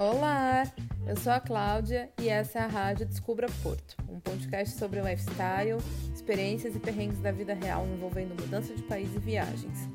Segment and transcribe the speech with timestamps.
[0.00, 0.62] Olá,
[1.06, 5.76] eu sou a Cláudia e essa é a Rádio Descubra Porto, um podcast sobre lifestyle,
[6.14, 9.90] experiências e perrengues da vida real envolvendo mudança de país e viagens.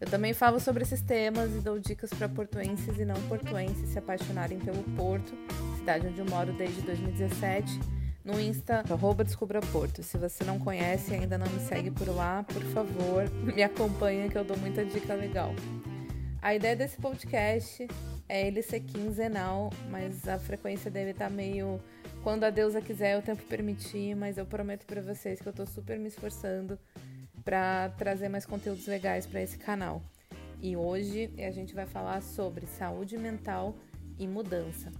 [0.00, 3.98] Eu também falo sobre esses temas e dou dicas para portuenses e não portuenses se
[3.98, 5.36] apaixonarem pelo Porto,
[5.76, 7.78] cidade onde eu moro desde 2017,
[8.24, 10.02] no Insta, arroba Descubra Porto.
[10.02, 14.26] Se você não conhece e ainda não me segue por lá, por favor, me acompanha
[14.30, 15.54] que eu dou muita dica legal.
[16.40, 17.86] A ideia desse podcast
[18.30, 21.80] é ele ser quinzenal, mas a frequência dele tá meio
[22.22, 25.66] quando a deusa quiser, o tempo permitir, mas eu prometo para vocês que eu tô
[25.66, 26.78] super me esforçando
[27.44, 30.00] para trazer mais conteúdos legais para esse canal.
[30.62, 33.74] E hoje a gente vai falar sobre saúde mental
[34.16, 34.92] e mudança.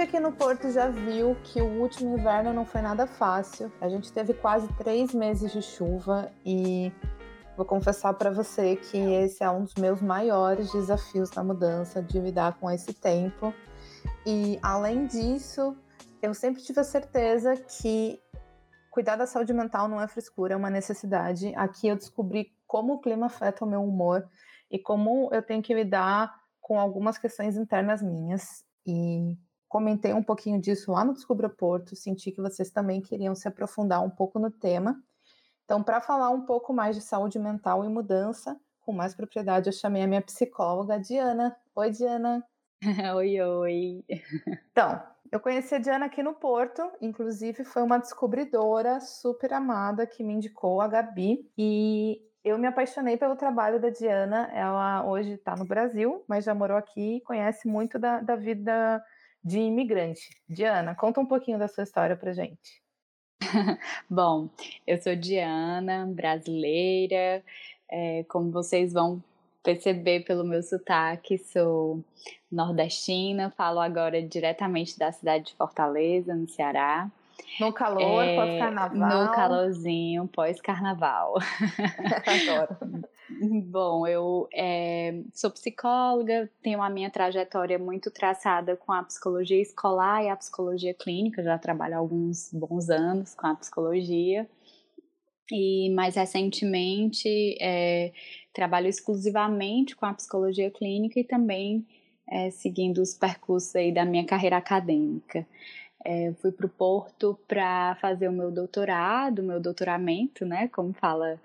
[0.00, 3.70] Vive aqui no Porto já viu que o último inverno não foi nada fácil.
[3.82, 6.90] A gente teve quase três meses de chuva e
[7.54, 12.18] vou confessar para você que esse é um dos meus maiores desafios na mudança, de
[12.18, 13.52] lidar com esse tempo.
[14.24, 15.76] E além disso,
[16.22, 18.18] eu sempre tive a certeza que
[18.90, 21.52] cuidar da saúde mental não é frescura, é uma necessidade.
[21.54, 24.26] Aqui eu descobri como o clima afeta o meu humor
[24.70, 28.64] e como eu tenho que lidar com algumas questões internas minhas.
[28.86, 29.36] E
[29.70, 34.04] comentei um pouquinho disso lá no Descubra Porto, senti que vocês também queriam se aprofundar
[34.04, 35.00] um pouco no tema.
[35.64, 39.72] Então, para falar um pouco mais de saúde mental e mudança, com mais propriedade, eu
[39.72, 41.56] chamei a minha psicóloga, Diana.
[41.76, 42.44] Oi, Diana.
[43.16, 44.04] oi, oi.
[44.72, 50.24] Então, eu conheci a Diana aqui no Porto, inclusive foi uma descobridora super amada que
[50.24, 51.48] me indicou a Gabi.
[51.56, 54.50] E eu me apaixonei pelo trabalho da Diana.
[54.52, 59.00] Ela hoje está no Brasil, mas já morou aqui e conhece muito da, da vida
[59.42, 60.28] de imigrante.
[60.48, 62.82] Diana, conta um pouquinho da sua história pra gente.
[64.08, 64.48] Bom,
[64.86, 67.42] eu sou Diana, brasileira.
[67.90, 69.22] É, como vocês vão
[69.62, 72.04] perceber pelo meu sotaque, sou
[72.50, 77.10] nordestina, falo agora diretamente da cidade de Fortaleza, no Ceará.
[77.58, 79.24] No calor, é, pós-carnaval.
[79.24, 81.34] No calorzinho, pós-carnaval.
[82.26, 82.76] Adoro.
[83.70, 90.24] Bom, eu é, sou psicóloga, tenho a minha trajetória muito traçada com a psicologia escolar
[90.24, 94.48] e a psicologia clínica, já trabalho há alguns bons anos com a psicologia.
[95.52, 98.12] E mais recentemente é,
[98.52, 101.84] trabalho exclusivamente com a psicologia clínica e também
[102.28, 105.44] é, seguindo os percursos aí da minha carreira acadêmica.
[106.04, 110.68] É, fui para o Porto para fazer o meu doutorado, meu doutoramento, né?
[110.68, 111.38] Como fala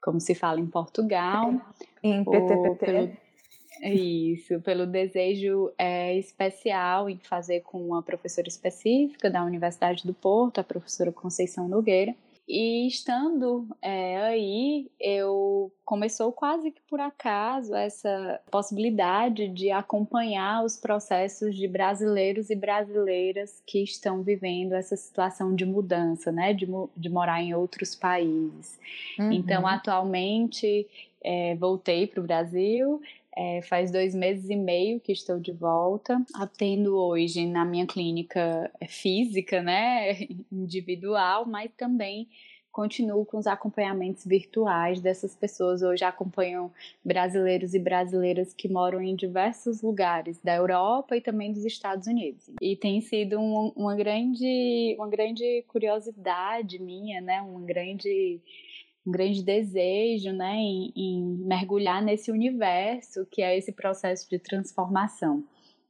[0.00, 1.54] como se fala em Portugal.
[2.02, 2.86] Em PTPT.
[2.86, 3.10] Pelo,
[3.82, 10.58] isso, pelo desejo é, especial em fazer com uma professora específica da Universidade do Porto,
[10.58, 12.14] a professora Conceição Nogueira.
[12.52, 20.76] E estando é, aí, eu começou quase que por acaso essa possibilidade de acompanhar os
[20.76, 26.66] processos de brasileiros e brasileiras que estão vivendo essa situação de mudança, né, de,
[26.96, 28.80] de morar em outros países.
[29.16, 29.30] Uhum.
[29.30, 30.88] Então, atualmente,
[31.22, 33.00] é, voltei para o Brasil
[33.36, 38.70] é, faz dois meses e meio que estou de volta, atendo hoje na minha clínica
[38.88, 40.16] física, né,
[40.50, 42.28] individual, mas também
[42.72, 45.82] continuo com os acompanhamentos virtuais dessas pessoas.
[45.82, 46.70] Hoje acompanham
[47.04, 52.50] brasileiros e brasileiras que moram em diversos lugares da Europa e também dos Estados Unidos.
[52.60, 58.40] E tem sido um, uma grande, uma grande curiosidade minha, né, uma grande
[59.10, 65.44] um grande desejo né, em, em, mergulhar nesse universo que é esse processo de transformação.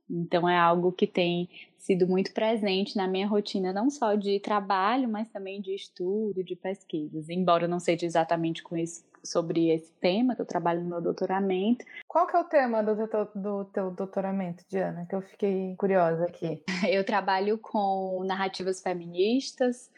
[0.08, 1.48] Então é algo que tem
[1.78, 6.56] sido muito presente na minha rotina, não só de trabalho, mas também de estudo, de
[6.56, 7.28] pesquisas.
[7.28, 11.84] Embora não seja exatamente com esse, sobre esse tema que eu trabalho no meu doutoramento.
[12.08, 15.06] Qual que é o tema do teu, do teu doutoramento, Diana?
[15.08, 16.62] Que eu fiquei curiosa aqui.
[16.90, 19.90] Eu trabalho com narrativas feministas,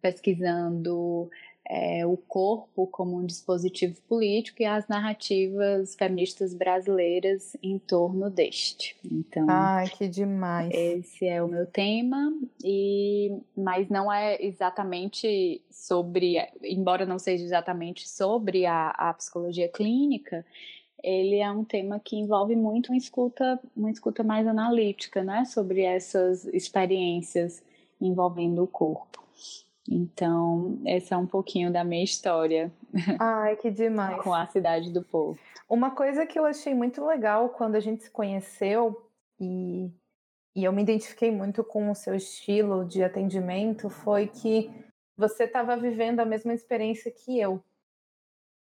[0.00, 1.28] pesquisando
[1.68, 8.96] é, o corpo como um dispositivo político e as narrativas feministas brasileiras em torno deste.
[9.04, 10.72] Então, ai, que demais!
[10.72, 12.32] Esse é o meu tema
[12.64, 20.46] e, mas não é exatamente sobre, embora não seja exatamente sobre a, a psicologia clínica.
[21.02, 25.82] Ele é um tema que envolve muito uma escuta, uma escuta mais analítica, né, sobre
[25.82, 27.62] essas experiências
[28.00, 29.22] envolvendo o corpo.
[29.90, 32.70] Então, essa é um pouquinho da minha história.
[33.18, 34.22] Ai, que demais.
[34.22, 35.38] com a cidade do povo.
[35.68, 39.02] Uma coisa que eu achei muito legal quando a gente se conheceu
[39.40, 39.90] e,
[40.54, 44.70] e eu me identifiquei muito com o seu estilo de atendimento foi que
[45.16, 47.62] você estava vivendo a mesma experiência que eu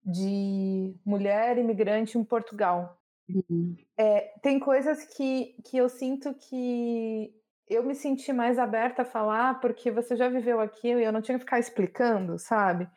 [0.05, 3.01] de mulher imigrante em Portugal.
[3.29, 3.75] Uhum.
[3.97, 7.35] É, tem coisas que, que eu sinto que
[7.69, 11.23] eu me senti mais aberta a falar porque você já viveu aquilo e eu não
[11.23, 12.89] tinha que ficar explicando, sabe?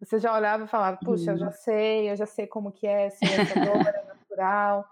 [0.00, 1.52] Você já olhava e falava, puxa, eu já uhum.
[1.52, 4.84] sei, eu já sei como que é, se essa dor é natural.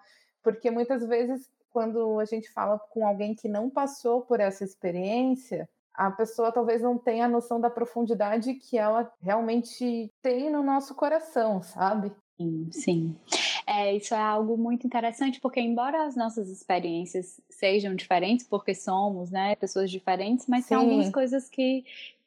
[0.43, 5.69] Porque muitas vezes, quando a gente fala com alguém que não passou por essa experiência,
[5.93, 10.95] a pessoa talvez não tenha a noção da profundidade que ela realmente tem no nosso
[10.95, 12.13] coração, sabe?
[12.37, 13.17] Sim, sim.
[13.67, 19.31] É, isso é algo muito interessante, porque embora as nossas experiências sejam diferentes, porque somos,
[19.31, 20.69] né, pessoas diferentes, mas Sim.
[20.71, 21.85] tem algumas coisas que,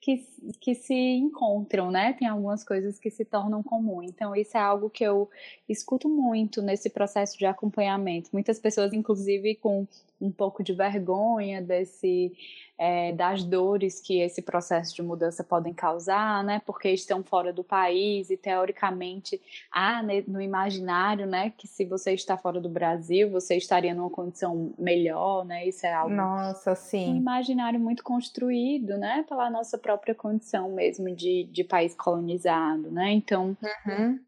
[0.08, 0.26] que,
[0.62, 2.14] que se encontram, né?
[2.14, 4.02] Tem algumas coisas que se tornam comum.
[4.02, 5.30] Então, isso é algo que eu
[5.68, 8.30] escuto muito nesse processo de acompanhamento.
[8.32, 9.86] Muitas pessoas, inclusive, com
[10.20, 12.32] um pouco de vergonha desse
[12.78, 16.62] é, das dores que esse processo de mudança podem causar, né?
[16.66, 22.14] Porque estão fora do país e teoricamente há né, no imaginário, né, que se você
[22.14, 25.68] está fora do Brasil, você estaria numa condição melhor, né?
[25.68, 27.14] Isso é algo Nossa, sim.
[27.14, 33.12] um imaginário muito construído, né, pela nossa própria condição mesmo de, de país colonizado, né?
[33.12, 34.20] Então, uhum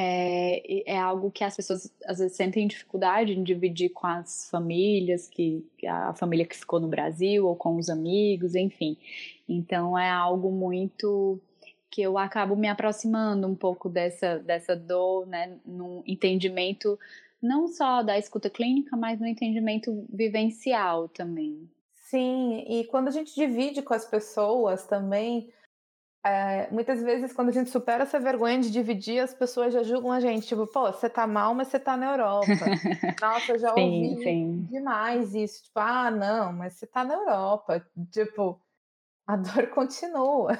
[0.00, 5.28] é, é algo que as pessoas às vezes sentem dificuldade em dividir com as famílias,
[5.28, 8.96] que a família que ficou no Brasil ou com os amigos, enfim.
[9.48, 11.40] Então é algo muito
[11.90, 16.98] que eu acabo me aproximando um pouco dessa, dessa dor, né, no entendimento
[17.42, 21.68] não só da escuta clínica, mas no entendimento vivencial também.
[22.10, 25.52] Sim, e quando a gente divide com as pessoas também,
[26.24, 30.10] é, muitas vezes, quando a gente supera essa vergonha de dividir, as pessoas já julgam
[30.10, 32.46] a gente, tipo, pô, você tá mal, mas você tá na Europa.
[33.20, 34.66] Nossa, eu já sim, ouvi sim.
[34.70, 35.64] demais isso.
[35.64, 37.86] Tipo, ah, não, mas você tá na Europa.
[38.10, 38.58] Tipo,
[39.26, 40.52] a dor continua.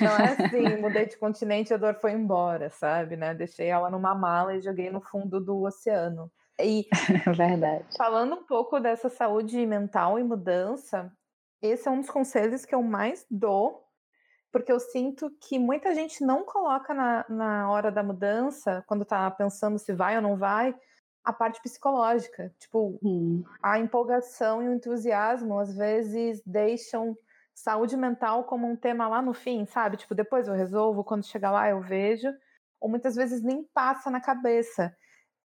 [0.00, 3.34] Não é assim, mudei de continente, a dor foi embora, sabe, né?
[3.34, 6.30] Deixei ela numa mala e joguei no fundo do oceano.
[6.60, 6.88] E
[7.36, 7.84] verdade.
[7.96, 11.12] Falando um pouco dessa saúde mental e mudança,
[11.62, 13.88] esse é um dos conselhos que eu mais dou
[14.50, 19.30] porque eu sinto que muita gente não coloca na, na hora da mudança, quando tá
[19.30, 20.74] pensando se vai ou não vai,
[21.22, 22.54] a parte psicológica.
[22.58, 23.44] Tipo, hum.
[23.62, 27.16] a empolgação e o entusiasmo às vezes deixam
[27.54, 29.96] saúde mental como um tema lá no fim, sabe?
[29.96, 32.32] Tipo, depois eu resolvo, quando chegar lá eu vejo,
[32.80, 34.94] ou muitas vezes nem passa na cabeça.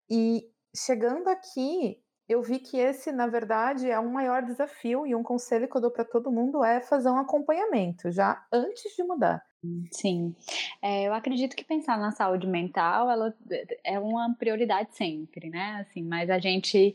[0.08, 1.98] E chegando aqui,
[2.28, 5.80] eu vi que esse, na verdade, é um maior desafio e um conselho que eu
[5.80, 9.44] dou para todo mundo é fazer um acompanhamento já antes de mudar.
[9.90, 10.34] Sim,
[10.82, 13.34] é, eu acredito que pensar na saúde mental ela
[13.82, 15.80] é uma prioridade sempre, né?
[15.80, 16.94] Assim, mas a gente,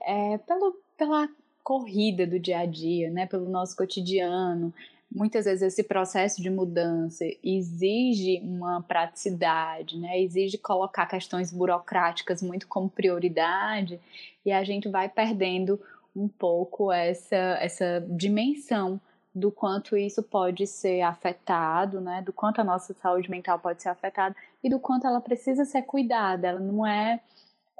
[0.00, 1.28] é, pelo, pela
[1.62, 3.26] corrida do dia a dia, né?
[3.26, 4.72] Pelo nosso cotidiano,
[5.10, 10.20] muitas vezes esse processo de mudança exige uma praticidade, né?
[10.20, 14.00] Exige colocar questões burocráticas muito como prioridade
[14.44, 15.80] e a gente vai perdendo
[16.14, 19.00] um pouco essa essa dimensão
[19.34, 22.22] do quanto isso pode ser afetado, né?
[22.22, 25.82] Do quanto a nossa saúde mental pode ser afetada e do quanto ela precisa ser
[25.82, 26.48] cuidada.
[26.48, 27.20] Ela não é,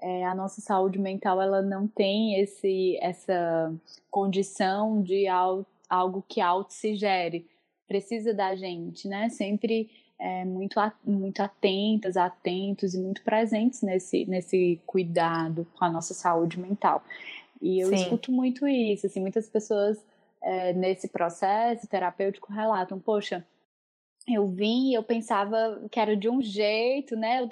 [0.01, 3.75] é a nossa saúde mental, ela não tem esse essa
[4.11, 7.47] condição de auto algo que auto se gere,
[7.87, 9.29] precisa da gente, né?
[9.29, 16.13] Sempre é, muito, muito atentas, atentos e muito presentes nesse, nesse cuidado com a nossa
[16.13, 17.03] saúde mental.
[17.63, 17.95] E eu Sim.
[17.95, 19.99] escuto muito isso, assim, muitas pessoas
[20.43, 23.45] é, nesse processo terapêutico relatam, poxa,
[24.27, 27.49] eu vim e eu pensava que era de um jeito, né?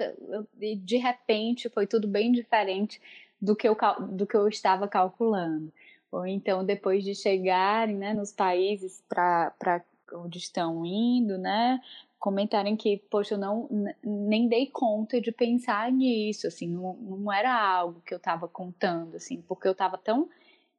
[0.60, 3.00] e de repente foi tudo bem diferente
[3.40, 3.76] do que eu,
[4.10, 5.72] do que eu estava calculando
[6.16, 11.80] ou então depois de chegarem né, nos países para onde estão indo, né,
[12.18, 13.68] comentarem que, poxa, eu não,
[14.02, 19.16] nem dei conta de pensar nisso, assim, não, não era algo que eu estava contando,
[19.16, 20.28] assim, porque eu estava tão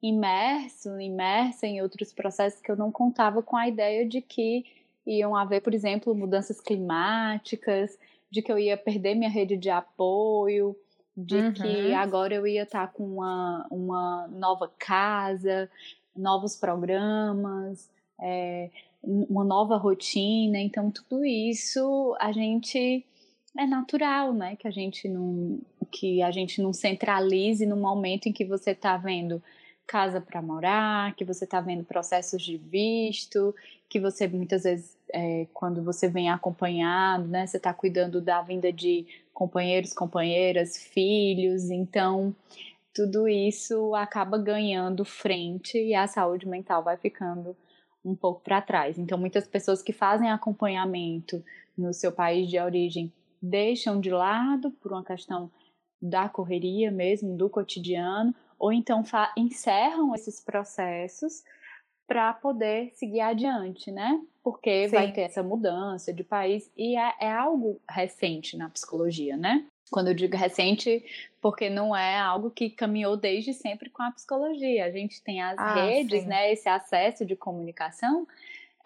[0.01, 4.65] imerso, imersa em outros processos que eu não contava com a ideia de que
[5.05, 7.97] iam haver, por exemplo, mudanças climáticas,
[8.29, 10.75] de que eu ia perder minha rede de apoio,
[11.17, 11.53] de uhum.
[11.53, 15.67] que agora eu ia estar tá com uma, uma nova casa,
[16.15, 17.89] novos programas,
[18.21, 18.69] é,
[19.01, 20.59] uma nova rotina.
[20.59, 23.03] Então, tudo isso a gente
[23.57, 24.55] é natural, né?
[24.57, 25.59] Que a gente não,
[25.91, 29.41] que a gente não centralize no momento em que você está vendo
[29.87, 33.55] casa para morar, que você está vendo processos de visto,
[33.89, 37.45] que você muitas vezes é, quando você vem acompanhado, né?
[37.45, 42.35] Você está cuidando da vinda de companheiros, companheiras, filhos, então
[42.93, 47.55] tudo isso acaba ganhando frente e a saúde mental vai ficando
[48.03, 48.97] um pouco para trás.
[48.97, 51.43] Então, muitas pessoas que fazem acompanhamento
[51.77, 55.51] no seu país de origem deixam de lado por uma questão
[56.01, 59.03] da correria mesmo, do cotidiano, ou então
[59.35, 61.43] encerram esses processos
[62.07, 64.21] para poder seguir adiante, né?
[64.41, 64.95] Porque Sim.
[64.95, 69.65] vai ter essa mudança de país e é, é, algo recente na psicologia, né?
[69.91, 71.03] Quando eu digo recente,
[71.41, 74.85] porque não é algo que caminhou desde sempre com a psicologia.
[74.85, 76.27] A gente tem as ah, redes, sim.
[76.27, 76.51] né?
[76.51, 78.25] Esse acesso de comunicação.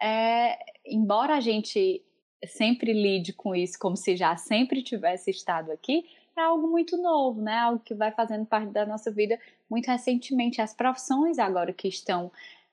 [0.00, 2.02] É, embora a gente
[2.44, 6.04] sempre lide com isso como se já sempre tivesse estado aqui,
[6.36, 7.56] é algo muito novo, né?
[7.58, 9.38] Algo que vai fazendo parte da nossa vida
[9.70, 10.60] muito recentemente.
[10.60, 12.32] As profissões agora que estão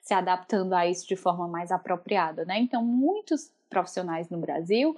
[0.10, 2.58] se adaptando a isso de forma mais apropriada, né?
[2.58, 4.96] Então, muitos profissionais no Brasil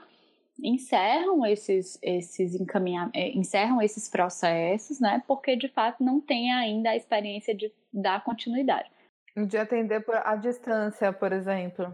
[0.64, 5.22] encerram esses esses encaminhamentos, eh, encerram esses processos, né?
[5.28, 8.90] Porque de fato não tem ainda a experiência de dar continuidade.
[9.36, 11.94] De atender à distância, por exemplo.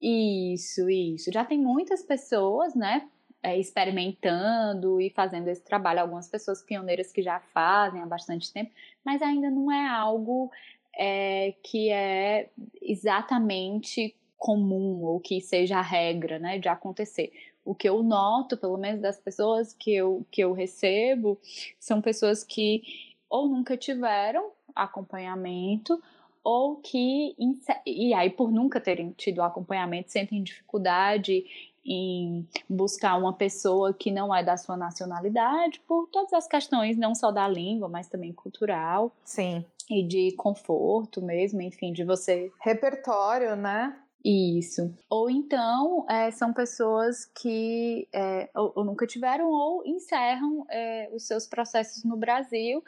[0.00, 1.32] Isso, isso.
[1.32, 3.08] Já tem muitas pessoas, né,
[3.42, 6.00] é, experimentando e fazendo esse trabalho.
[6.00, 8.70] Algumas pessoas pioneiras que já fazem há bastante tempo,
[9.04, 10.52] mas ainda não é algo
[10.98, 12.50] é, que é
[12.82, 17.32] exatamente comum ou que seja a regra, né, de acontecer.
[17.64, 21.38] O que eu noto, pelo menos das pessoas que eu, que eu recebo,
[21.78, 22.82] são pessoas que
[23.30, 26.02] ou nunca tiveram acompanhamento
[26.42, 27.36] ou que,
[27.84, 31.44] e aí por nunca terem tido acompanhamento, sentem dificuldade
[31.84, 37.14] em buscar uma pessoa que não é da sua nacionalidade, por todas as questões, não
[37.14, 39.12] só da língua, mas também cultural.
[39.24, 39.64] Sim.
[39.90, 42.50] E de conforto mesmo, enfim, de você.
[42.60, 43.96] Repertório, né?
[44.24, 44.94] Isso.
[45.08, 51.22] Ou então é, são pessoas que é, ou, ou, nunca tiveram ou encerram é, os
[51.22, 52.82] seus processos no Brasil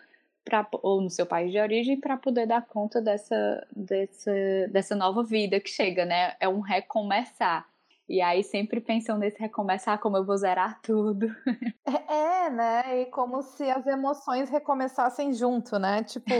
[0.45, 4.33] pra, ou no seu país de origem para poder dar conta dessa, dessa,
[4.71, 6.35] dessa nova vida que chega, né?
[6.41, 7.70] É um recomeçar.
[8.11, 11.29] E aí sempre pensam nesse recomeçar, como eu vou zerar tudo.
[11.87, 13.03] É, é, né?
[13.03, 16.03] E como se as emoções recomeçassem junto, né?
[16.05, 16.31] Tipo,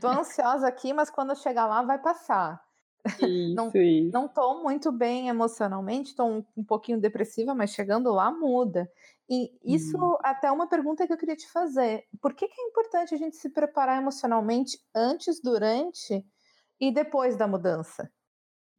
[0.00, 2.60] tô ansiosa aqui, mas quando chegar lá vai passar.
[3.20, 4.12] Isso, não, isso.
[4.12, 8.88] não tô muito bem emocionalmente, tô um, um pouquinho depressiva, mas chegando lá muda.
[9.28, 10.16] E isso hum.
[10.22, 12.04] até uma pergunta que eu queria te fazer.
[12.20, 16.24] Por que, que é importante a gente se preparar emocionalmente antes, durante
[16.80, 18.08] e depois da mudança?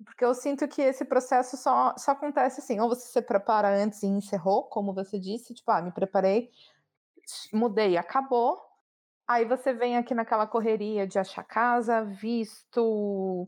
[0.06, 4.04] Porque eu sinto que esse processo só, só acontece assim, ou você se prepara antes
[4.04, 6.50] e encerrou, como você disse, tipo, ah, me preparei,
[7.54, 8.62] mudei, acabou.
[9.28, 13.48] Aí você vem aqui naquela correria de achar casa, visto,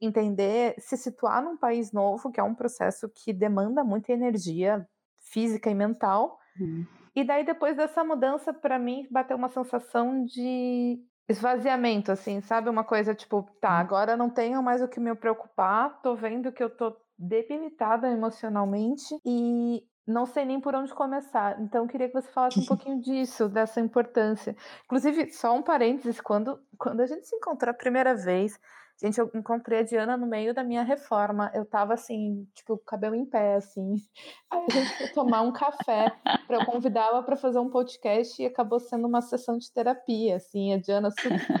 [0.00, 5.68] entender, se situar num país novo, que é um processo que demanda muita energia física
[5.70, 6.38] e mental.
[6.60, 6.86] Uhum.
[7.14, 12.68] E daí, depois dessa mudança, para mim, bateu uma sensação de esvaziamento, assim, sabe?
[12.68, 13.80] Uma coisa tipo, tá, hum.
[13.80, 19.18] agora não tenho mais o que me preocupar, tô vendo que eu tô debilitada emocionalmente
[19.24, 21.60] e não sei nem por onde começar.
[21.60, 24.54] Então, queria que você falasse um pouquinho disso, dessa importância.
[24.84, 28.58] Inclusive, só um parênteses, quando, quando a gente se encontrou a primeira vez,
[28.98, 31.50] Gente, eu encontrei a Diana no meio da minha reforma.
[31.54, 33.94] Eu tava assim, tipo, cabelo em pé, assim.
[34.50, 36.10] Aí a gente foi tomar um café
[36.46, 40.72] para eu convidá-la para fazer um podcast e acabou sendo uma sessão de terapia, assim.
[40.72, 41.10] A Diana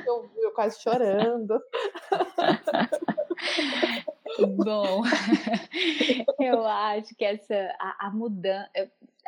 [0.06, 1.60] eu, eu quase chorando.
[4.38, 5.02] Bom,
[6.40, 8.70] eu acho que essa a, a mudança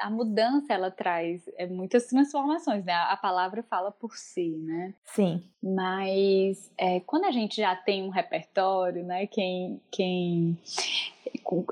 [0.00, 2.92] a mudança ela traz é, muitas transformações, né?
[2.92, 4.94] A palavra fala por si, né?
[5.04, 5.42] Sim.
[5.62, 9.26] Mas é, quando a gente já tem um repertório, né?
[9.26, 10.56] Quem, quem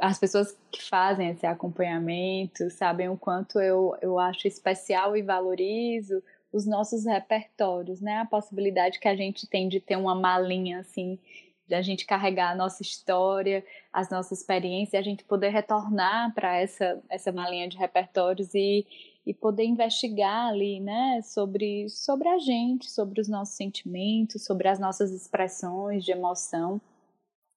[0.00, 6.22] as pessoas que fazem esse acompanhamento sabem o quanto eu, eu acho especial e valorizo
[6.52, 8.18] os nossos repertórios, né?
[8.18, 11.18] A possibilidade que a gente tem de ter uma malinha assim
[11.68, 16.56] da gente carregar a nossa história, as nossas experiências, e a gente poder retornar para
[16.56, 18.86] essa, essa malinha de repertórios e,
[19.26, 24.78] e poder investigar ali, né, sobre, sobre a gente, sobre os nossos sentimentos, sobre as
[24.78, 26.80] nossas expressões de emoção.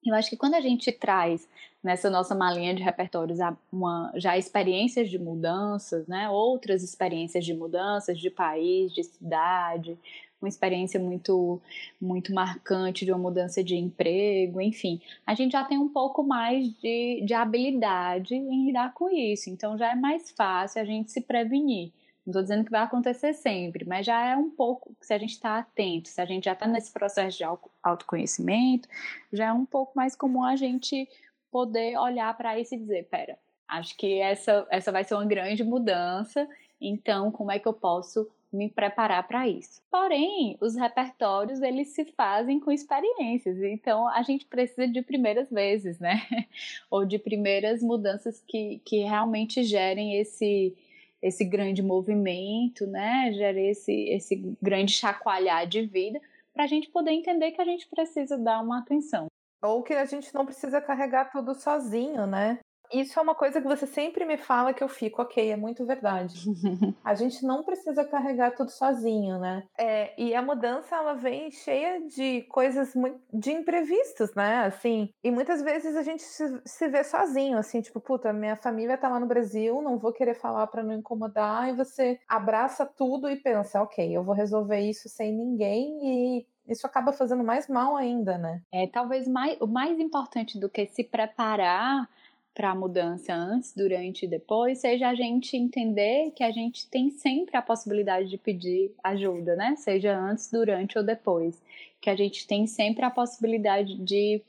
[0.05, 1.47] Eu acho que quando a gente traz
[1.83, 3.39] nessa nossa malinha de repertórios
[3.71, 9.97] uma, já experiências de mudanças, né, outras experiências de mudanças de país, de cidade,
[10.41, 11.61] uma experiência muito,
[11.99, 16.71] muito marcante de uma mudança de emprego, enfim, a gente já tem um pouco mais
[16.79, 19.49] de, de habilidade em lidar com isso.
[19.49, 21.91] Então já é mais fácil a gente se prevenir.
[22.25, 25.31] Não estou dizendo que vai acontecer sempre, mas já é um pouco, se a gente
[25.31, 27.43] está atento, se a gente já está nesse processo de
[27.81, 28.87] autoconhecimento,
[29.33, 31.07] já é um pouco mais comum a gente
[31.51, 35.63] poder olhar para isso e dizer, pera, acho que essa, essa vai ser uma grande
[35.63, 36.47] mudança,
[36.79, 39.81] então como é que eu posso me preparar para isso.
[39.91, 45.99] Porém, os repertórios eles se fazem com experiências, então a gente precisa de primeiras vezes,
[45.99, 46.21] né?
[46.89, 50.75] Ou de primeiras mudanças que, que realmente gerem esse
[51.21, 53.31] esse grande movimento, né?
[53.33, 56.19] Gerem esse esse grande chacoalhar de vida
[56.53, 59.27] para a gente poder entender que a gente precisa dar uma atenção.
[59.61, 62.59] Ou que a gente não precisa carregar tudo sozinho, né?
[62.91, 65.85] Isso é uma coisa que você sempre me fala que eu fico, ok, é muito
[65.85, 66.45] verdade.
[67.03, 69.63] a gente não precisa carregar tudo sozinho, né?
[69.77, 74.65] É, e a mudança, ela vem cheia de coisas muito, de imprevistos, né?
[74.65, 78.97] Assim, e muitas vezes a gente se, se vê sozinho, assim, tipo, puta, minha família
[78.97, 83.29] tá lá no Brasil, não vou querer falar para não incomodar, e você abraça tudo
[83.29, 87.95] e pensa, ok, eu vou resolver isso sem ninguém e isso acaba fazendo mais mal
[87.95, 88.61] ainda, né?
[88.71, 92.07] É, talvez mais, o mais importante do que se preparar
[92.53, 97.09] para a mudança antes, durante e depois, seja a gente entender que a gente tem
[97.09, 99.75] sempre a possibilidade de pedir ajuda, né?
[99.77, 101.61] Seja antes, durante ou depois.
[102.01, 104.41] Que a gente tem sempre a possibilidade de,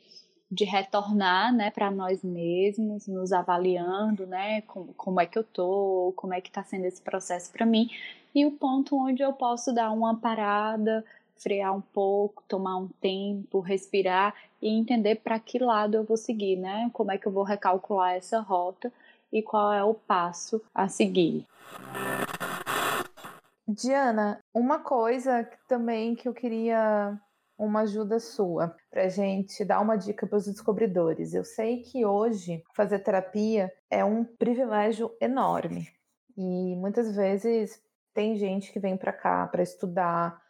[0.51, 6.13] de retornar, né, para nós mesmos, nos avaliando, né, como, como é que eu tô,
[6.17, 7.89] como é que está sendo esse processo para mim,
[8.35, 11.05] e o ponto onde eu posso dar uma parada,
[11.41, 16.57] frear um pouco, tomar um tempo, respirar e entender para que lado eu vou seguir,
[16.57, 16.91] né?
[16.93, 18.93] Como é que eu vou recalcular essa rota
[19.33, 21.47] e qual é o passo a seguir.
[23.67, 27.19] Diana, uma coisa também que eu queria
[27.57, 31.35] uma ajuda sua para gente dar uma dica para os descobridores.
[31.35, 35.87] Eu sei que hoje fazer terapia é um privilégio enorme
[36.37, 37.81] e muitas vezes
[38.15, 40.41] tem gente que vem para cá para estudar,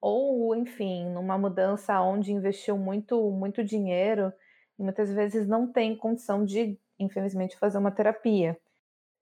[0.00, 4.32] ou enfim, numa mudança onde investiu muito, muito dinheiro
[4.78, 8.58] e muitas vezes não tem condição de, infelizmente, fazer uma terapia.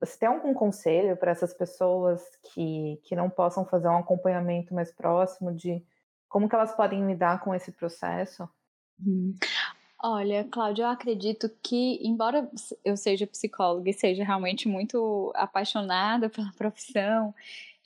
[0.01, 4.93] Você tem algum conselho para essas pessoas que, que não possam fazer um acompanhamento mais
[4.93, 5.85] próximo de
[6.29, 8.49] como que elas podem lidar com esse processo?
[9.05, 9.35] Hum.
[10.01, 12.49] Olha, Cláudia, eu acredito que, embora
[12.85, 17.35] eu seja psicóloga e seja realmente muito apaixonada pela profissão,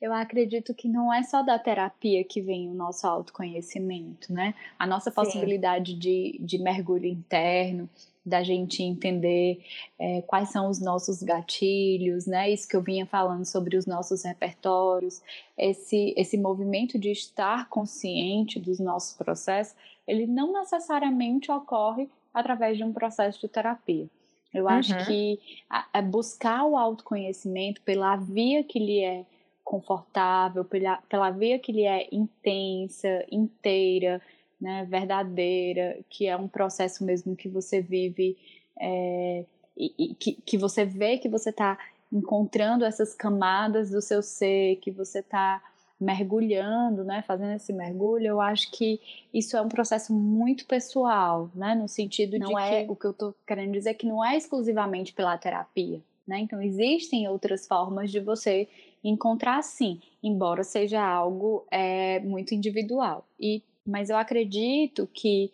[0.02, 4.52] eu acredito que não é só da terapia que vem o nosso autoconhecimento, né?
[4.76, 5.14] A nossa Sim.
[5.14, 7.88] possibilidade de, de mergulho interno,
[8.26, 9.64] da gente entender
[9.96, 12.50] é, quais são os nossos gatilhos, né?
[12.50, 15.22] Isso que eu vinha falando sobre os nossos repertórios,
[15.56, 22.82] esse, esse movimento de estar consciente dos nossos processos, ele não necessariamente ocorre através de
[22.82, 24.08] um processo de terapia.
[24.52, 24.70] Eu uhum.
[24.70, 25.38] acho que
[25.70, 29.24] a, a buscar o autoconhecimento pela via que lhe é
[29.64, 34.20] confortável, pela, pela via que ele é intensa, inteira,
[34.60, 38.36] né, verdadeira, que é um processo mesmo que você vive
[38.78, 39.44] é,
[39.76, 41.78] e, e que, que você vê que você está
[42.12, 45.62] encontrando essas camadas do seu ser, que você está
[45.98, 49.00] mergulhando, né, fazendo esse mergulho, eu acho que
[49.32, 53.06] isso é um processo muito pessoal, né, no sentido não de é, que o que
[53.06, 57.66] eu estou querendo dizer é que não é exclusivamente pela terapia, né, então existem outras
[57.66, 58.68] formas de você
[59.02, 63.26] encontrar sim, embora seja algo é, muito individual.
[63.38, 65.50] E, mas eu acredito que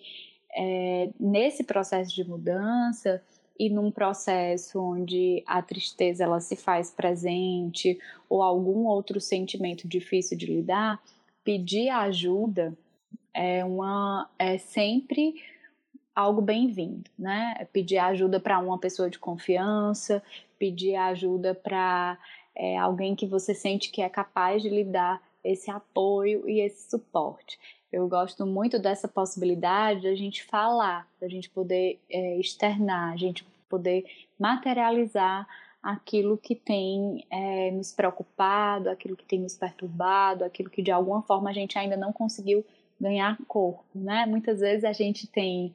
[0.54, 3.22] é, nesse processo de mudança
[3.58, 10.36] e num processo onde a tristeza ela se faz presente ou algum outro sentimento difícil
[10.36, 11.02] de lidar,
[11.42, 12.76] pedir ajuda
[13.34, 15.34] é uma é sempre
[16.14, 17.66] algo bem-vindo, né?
[17.72, 20.20] Pedir ajuda para uma pessoa de confiança,
[20.58, 22.18] pedir ajuda para
[22.58, 26.90] é, alguém que você sente que é capaz de lhe dar esse apoio e esse
[26.90, 27.58] suporte.
[27.90, 33.46] Eu gosto muito dessa possibilidade da gente falar, da gente poder é, externar, a gente
[33.68, 34.04] poder
[34.38, 35.46] materializar
[35.82, 41.22] aquilo que tem é, nos preocupado, aquilo que tem nos perturbado, aquilo que de alguma
[41.22, 42.64] forma a gente ainda não conseguiu
[43.00, 44.26] ganhar corpo, né?
[44.26, 45.74] Muitas vezes a gente tem,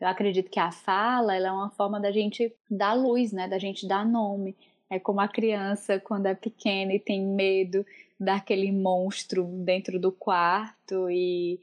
[0.00, 3.48] eu acredito que a fala ela é uma forma da gente dar luz, né?
[3.48, 4.56] Da gente dar nome,
[4.94, 7.84] é como a criança, quando é pequena e tem medo
[8.18, 11.60] daquele monstro dentro do quarto e,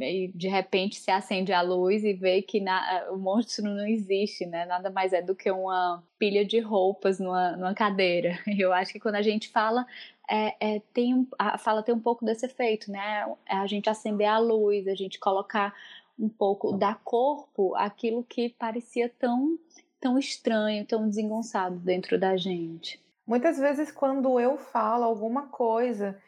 [0.00, 4.44] e de repente se acende a luz e vê que na, o monstro não existe,
[4.44, 4.66] né?
[4.66, 8.38] Nada mais é do que uma pilha de roupas numa, numa cadeira.
[8.58, 9.86] Eu acho que quando a gente fala,
[10.28, 13.24] é, é, tem, a fala tem um pouco desse efeito, né?
[13.46, 15.74] É a gente acender a luz, a gente colocar
[16.18, 19.58] um pouco, dar corpo àquilo que parecia tão
[20.02, 23.00] tão estranho, tão desengonçado dentro da gente.
[23.24, 26.20] Muitas vezes, quando eu falo alguma coisa,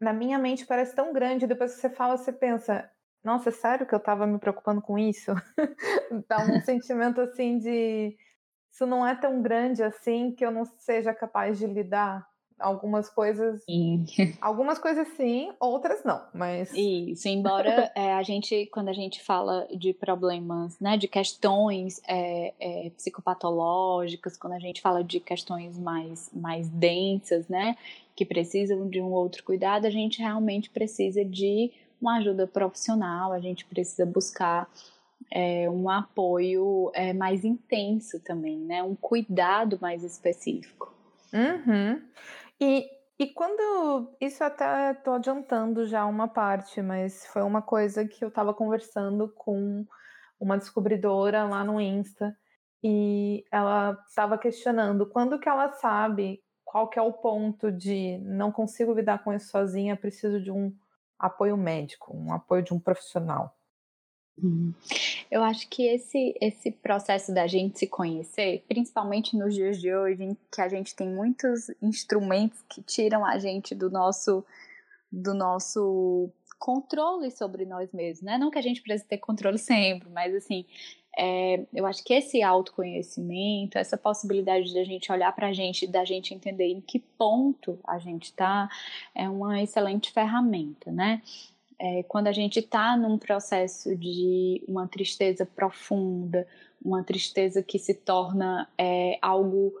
[0.00, 2.90] na minha mente parece tão grande, depois que você fala, você pensa,
[3.22, 5.32] nossa, é sério que eu estava me preocupando com isso?
[6.28, 8.18] Dá um sentimento assim de
[8.72, 12.28] isso não é tão grande assim que eu não seja capaz de lidar.
[12.60, 13.62] Algumas coisas.
[13.64, 14.04] Sim.
[14.40, 16.72] Algumas coisas sim, outras não, mas.
[16.74, 22.52] Isso, embora é, a gente, quando a gente fala de problemas, né, de questões é,
[22.60, 27.76] é, psicopatológicas, quando a gente fala de questões mais, mais densas, né,
[28.14, 33.40] que precisam de um outro cuidado, a gente realmente precisa de uma ajuda profissional, a
[33.40, 34.68] gente precisa buscar
[35.30, 38.82] é, um apoio é, mais intenso também, né?
[38.82, 40.92] Um cuidado mais específico.
[41.32, 42.00] Uhum.
[42.60, 44.16] E, e quando.
[44.20, 49.28] Isso até estou adiantando já uma parte, mas foi uma coisa que eu estava conversando
[49.28, 49.86] com
[50.38, 52.36] uma descobridora lá no Insta
[52.82, 58.50] e ela estava questionando quando que ela sabe qual que é o ponto de não
[58.52, 60.74] consigo lidar com isso sozinha, preciso de um
[61.18, 63.54] apoio médico, um apoio de um profissional.
[64.42, 64.72] Uhum.
[65.30, 70.24] Eu acho que esse, esse processo da gente se conhecer, principalmente nos dias de hoje,
[70.24, 74.44] em que a gente tem muitos instrumentos que tiram a gente do nosso,
[75.10, 78.38] do nosso controle sobre nós mesmos, né?
[78.38, 80.64] Não que a gente precise ter controle sempre, mas assim,
[81.16, 85.86] é, eu acho que esse autoconhecimento, essa possibilidade de a gente olhar para a gente,
[85.86, 88.68] da gente entender em que ponto a gente está,
[89.14, 91.22] é uma excelente ferramenta, né?
[91.80, 96.46] É, quando a gente está num processo de uma tristeza profunda,
[96.84, 99.72] uma tristeza que se torna é, algo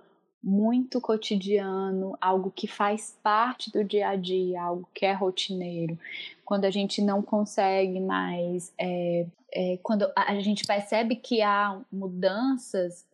[0.42, 5.98] muito cotidiano, algo que faz parte do dia a dia, algo que é rotineiro.
[6.42, 13.04] Quando a gente não consegue mais, é, é, quando a gente percebe que há mudanças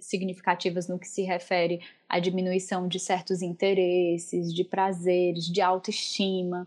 [0.00, 6.66] significativas no que se refere à diminuição de certos interesses, de prazeres, de autoestima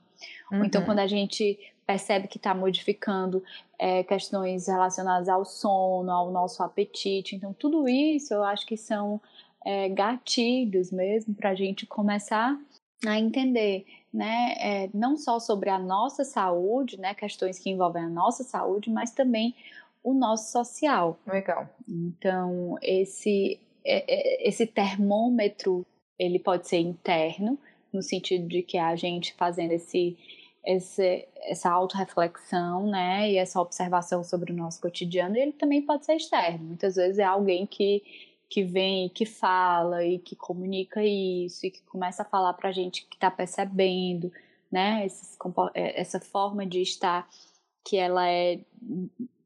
[0.52, 0.66] Uhum.
[0.66, 0.88] Então, uhum.
[0.88, 3.44] quando a gente percebe que está modificando
[3.78, 7.36] é, questões relacionadas ao sono, ao nosso apetite.
[7.36, 9.20] Então, tudo isso eu acho que são
[9.66, 12.58] é, gatilhos mesmo para a gente começar
[13.06, 18.10] a entender, né, é, não só sobre a nossa saúde, né, questões que envolvem a
[18.10, 19.54] nossa saúde, mas também
[20.04, 21.18] o nosso social.
[21.26, 21.70] Legal.
[21.88, 25.86] Então, esse, é, é, esse termômetro,
[26.20, 27.58] ele pode ser interno,
[27.92, 30.18] no sentido de que a gente fazendo esse,
[30.66, 36.16] esse essa autorreflexão, né, e essa observação sobre o nosso cotidiano, ele também pode ser
[36.16, 36.66] externo.
[36.66, 38.02] Muitas vezes é alguém que
[38.54, 42.72] que vem, que fala e que comunica isso e que começa a falar para a
[42.72, 44.32] gente que está percebendo,
[44.72, 45.36] né, esses,
[45.74, 47.28] é, essa forma de estar
[47.84, 48.60] que ela é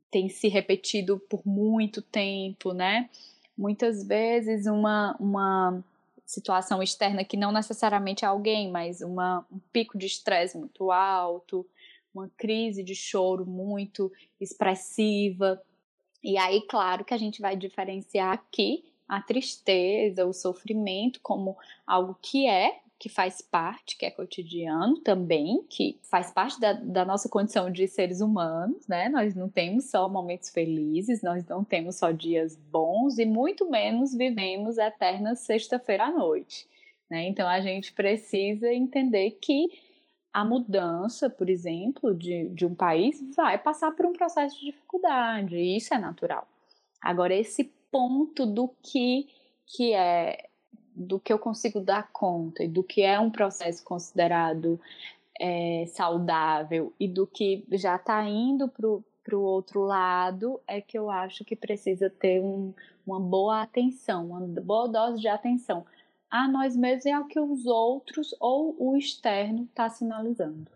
[0.10, 3.10] tem se repetido por muito tempo, né?
[3.58, 5.84] Muitas vezes uma uma
[6.28, 11.66] situação externa que não necessariamente é alguém, mas uma, um pico de estresse muito alto,
[12.14, 15.62] uma crise de choro muito expressiva.
[16.22, 22.18] E aí, claro que a gente vai diferenciar aqui a tristeza, o sofrimento como algo
[22.22, 27.30] que é que faz parte, que é cotidiano também, que faz parte da, da, nossa
[27.30, 29.08] condição de seres humanos, né?
[29.08, 34.16] Nós não temos só momentos felizes, nós não temos só dias bons e muito menos
[34.16, 36.68] vivemos eterna sexta-feira à noite,
[37.10, 37.28] né?
[37.28, 39.68] Então a gente precisa entender que
[40.34, 45.56] a mudança, por exemplo, de, de um país vai passar por um processo de dificuldade,
[45.56, 46.48] e isso é natural.
[47.02, 49.28] Agora, esse ponto do que,
[49.66, 50.47] que é
[50.98, 54.80] do que eu consigo dar conta e do que é um processo considerado
[55.40, 61.12] é, saudável e do que já está indo para o outro lado, é que eu
[61.12, 62.74] acho que precisa ter um,
[63.06, 65.86] uma boa atenção, uma boa dose de atenção
[66.30, 70.72] a nós mesmos e ao que os outros ou o externo está sinalizando.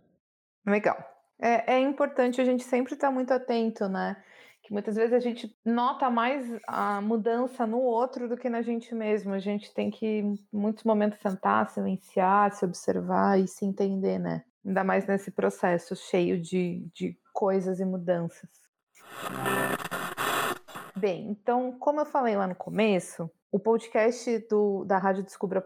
[0.65, 0.97] Legal.
[1.39, 4.15] É, é importante a gente sempre estar tá muito atento, né?
[4.71, 9.33] Muitas vezes a gente nota mais a mudança no outro do que na gente mesmo.
[9.33, 14.45] A gente tem que, em muitos momentos, sentar, silenciar, se observar e se entender, né?
[14.65, 18.49] Ainda mais nesse processo cheio de, de coisas e mudanças.
[20.95, 25.59] Bem, então, como eu falei lá no começo, o podcast do, da Rádio Descubra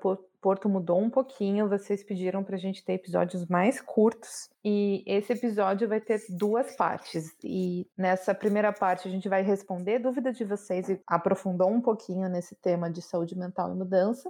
[0.45, 1.67] Porto mudou um pouquinho.
[1.67, 4.47] Vocês pediram para a gente ter episódios mais curtos.
[4.63, 7.36] E esse episódio vai ter duas partes.
[7.43, 12.29] E nessa primeira parte a gente vai responder dúvidas de vocês e aprofundou um pouquinho
[12.29, 14.29] nesse tema de saúde mental e mudança.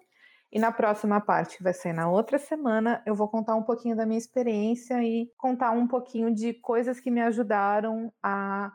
[0.53, 3.97] E na próxima parte, que vai ser na outra semana, eu vou contar um pouquinho
[3.97, 8.71] da minha experiência e contar um pouquinho de coisas que me ajudaram a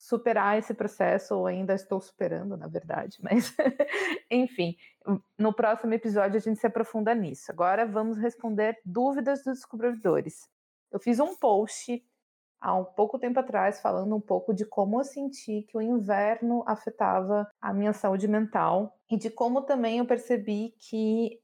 [0.00, 3.54] superar esse processo, ou ainda estou superando, na verdade, mas
[4.30, 4.74] enfim,
[5.38, 7.52] no próximo episódio a gente se aprofunda nisso.
[7.52, 10.48] Agora vamos responder dúvidas dos descobridores.
[10.90, 12.02] Eu fiz um post
[12.58, 16.64] há um pouco tempo atrás falando um pouco de como eu senti que o inverno
[16.66, 21.38] afetava a minha saúde mental e de como também eu percebi que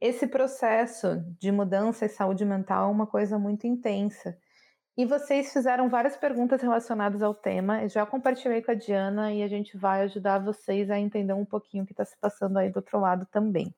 [0.00, 4.38] esse processo de mudança e saúde mental é uma coisa muito intensa.
[4.96, 7.82] E vocês fizeram várias perguntas relacionadas ao tema.
[7.82, 11.44] Eu já compartilhei com a Diana e a gente vai ajudar vocês a entender um
[11.44, 13.74] pouquinho o que está se passando aí do outro lado também.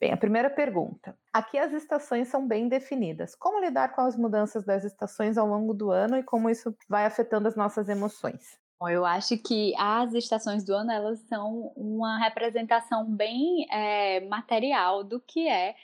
[0.00, 1.14] Bem, a primeira pergunta.
[1.32, 3.34] Aqui as estações são bem definidas.
[3.34, 7.04] Como lidar com as mudanças das estações ao longo do ano e como isso vai
[7.04, 8.58] afetando as nossas emoções?
[8.80, 15.04] Bom, eu acho que as estações do ano elas são uma representação bem é, material
[15.04, 15.76] do que é,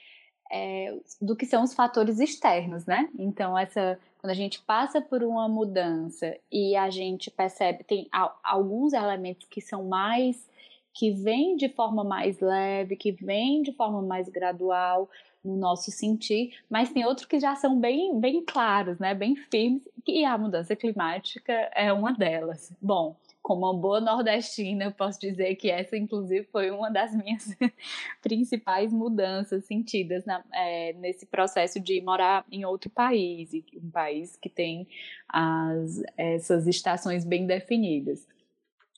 [0.50, 3.08] é, do que são os fatores externos, né?
[3.18, 8.08] Então essa quando a gente passa por uma mudança e a gente percebe tem
[8.42, 10.48] alguns elementos que são mais
[10.92, 15.08] que vêm de forma mais leve, que vêm de forma mais gradual
[15.44, 19.82] no nosso sentir, mas tem outros que já são bem, bem claros, né, bem firmes,
[20.06, 22.72] e a mudança climática é uma delas.
[22.82, 23.14] Bom,
[23.48, 27.56] como uma boa nordestina, eu posso dizer que essa, inclusive, foi uma das minhas
[28.20, 34.50] principais mudanças sentidas na, é, nesse processo de morar em outro país, um país que
[34.50, 34.86] tem
[35.26, 38.28] as, essas estações bem definidas.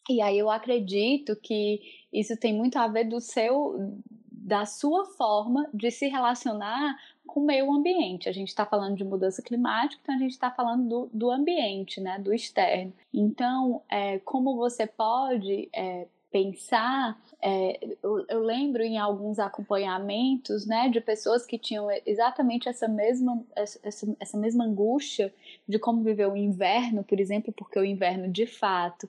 [0.08, 1.80] E aí eu acredito que
[2.12, 6.98] isso tem muito a ver do seu da sua forma de se relacionar
[7.30, 8.28] com o meio ambiente.
[8.28, 12.00] A gente está falando de mudança climática, então a gente está falando do, do ambiente,
[12.00, 12.92] né, do externo.
[13.14, 20.88] Então, é, como você pode é, pensar, é, eu, eu, lembro em alguns acompanhamentos, né,
[20.88, 25.32] de pessoas que tinham exatamente essa mesma, essa, essa mesma angústia
[25.68, 29.08] de como viver o inverno, por exemplo, porque o inverno de fato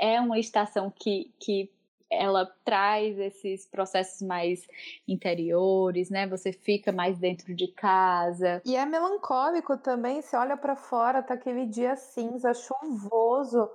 [0.00, 1.68] é uma estação que, que
[2.10, 4.66] ela traz esses processos mais
[5.06, 6.26] interiores, né?
[6.26, 8.60] Você fica mais dentro de casa.
[8.64, 13.70] E é melancólico também, você olha para fora, tá aquele dia cinza, chuvoso.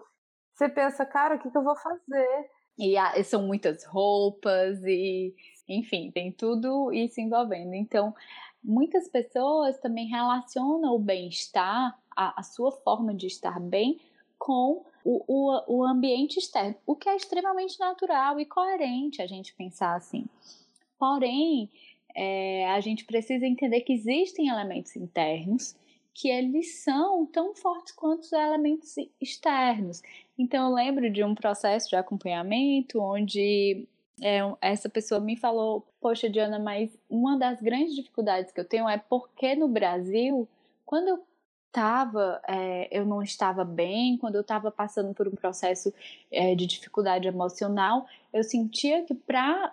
[0.54, 2.50] Você pensa, cara, o que, que eu vou fazer?
[2.78, 5.34] E, e são muitas roupas e,
[5.68, 7.74] enfim, tem tudo isso envolvendo.
[7.74, 8.14] Então,
[8.64, 14.00] muitas pessoas também relacionam o bem-estar, a, a sua forma de estar bem,
[14.38, 19.54] com o, o, o ambiente externo, o que é extremamente natural e coerente a gente
[19.54, 20.26] pensar assim.
[20.98, 21.70] Porém,
[22.16, 25.76] é, a gente precisa entender que existem elementos internos
[26.12, 30.02] que eles são tão fortes quanto os elementos externos.
[30.40, 33.86] Então, eu lembro de um processo de acompanhamento onde
[34.24, 38.88] é, essa pessoa me falou: Poxa, Diana, mas uma das grandes dificuldades que eu tenho
[38.88, 40.48] é porque no Brasil,
[40.86, 41.20] quando eu
[41.76, 45.94] estava, é, eu não estava bem, quando eu estava passando por um processo
[46.32, 49.72] é, de dificuldade emocional, eu sentia que para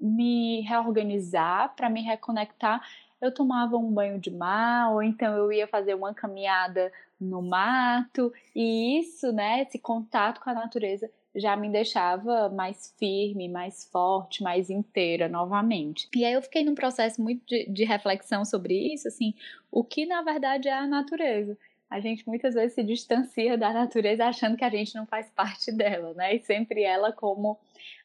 [0.00, 2.80] me reorganizar, para me reconectar,
[3.20, 8.32] eu tomava um banho de mar, ou então eu ia fazer uma caminhada no mato,
[8.56, 14.42] e isso, né, esse contato com a natureza já me deixava mais firme, mais forte,
[14.42, 16.08] mais inteira novamente.
[16.14, 19.34] E aí eu fiquei num processo muito de, de reflexão sobre isso, assim,
[19.70, 21.56] o que na verdade é a natureza
[21.94, 25.70] a gente muitas vezes se distancia da natureza achando que a gente não faz parte
[25.70, 26.34] dela, né?
[26.34, 27.56] E sempre ela como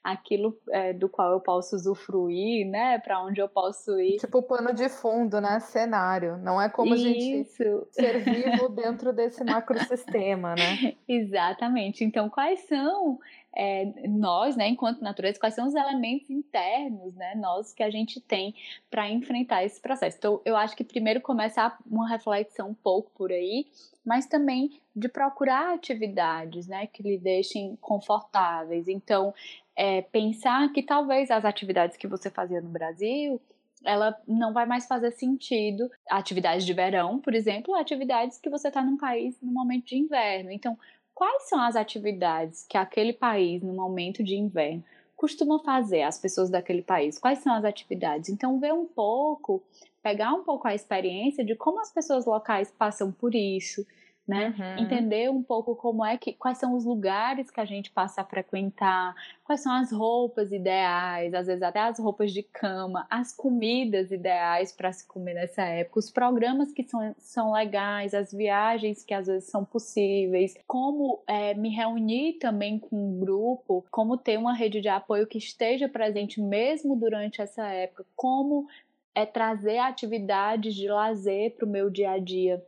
[0.04, 3.00] aquilo é, do qual eu posso usufruir, né?
[3.00, 4.18] Para onde eu posso ir.
[4.18, 5.60] Tipo pano de fundo, né?
[5.60, 6.38] Cenário.
[6.38, 7.06] Não é como Isso.
[7.06, 7.44] a gente
[7.92, 10.96] ser vivo dentro desse macrosistema, né?
[11.08, 12.04] Exatamente.
[12.04, 13.20] Então, quais são
[13.56, 18.22] é, nós, né, enquanto natureza, quais são os elementos internos, né, nós que a gente
[18.22, 18.54] tem
[18.90, 20.18] para enfrentar esse processo.
[20.18, 23.66] Então, eu acho que primeiro começar uma reflexão um pouco por aí,
[24.06, 28.88] mas também de procurar atividades, né, que lhe deixem confortáveis.
[28.88, 29.34] Então,
[29.76, 33.42] é, pensar que talvez as atividades que você fazia no Brasil
[33.86, 35.90] ela não vai mais fazer sentido.
[36.10, 40.52] Atividades de verão, por exemplo, atividades que você está num país no momento de inverno.
[40.52, 40.78] Então,
[41.19, 44.82] quais são as atividades que aquele país, no momento de inverno,
[45.17, 47.19] costuma fazer, as pessoas daquele país?
[47.19, 48.29] Quais são as atividades?
[48.29, 49.62] Então, ver um pouco,
[50.01, 53.86] pegar um pouco a experiência de como as pessoas locais passam por isso,
[54.30, 54.54] né?
[54.56, 54.84] Uhum.
[54.84, 58.24] Entender um pouco como é que quais são os lugares que a gente passa a
[58.24, 64.12] frequentar, quais são as roupas ideais, às vezes até as roupas de cama, as comidas
[64.12, 69.15] ideais para se comer nessa época, os programas que são, são legais, as viagens que
[69.15, 74.54] às vezes são possíveis, como é, me reunir também com um grupo, como ter uma
[74.54, 78.68] rede de apoio que esteja presente mesmo durante essa época, como
[79.15, 82.63] é trazer atividades de lazer para o meu dia a dia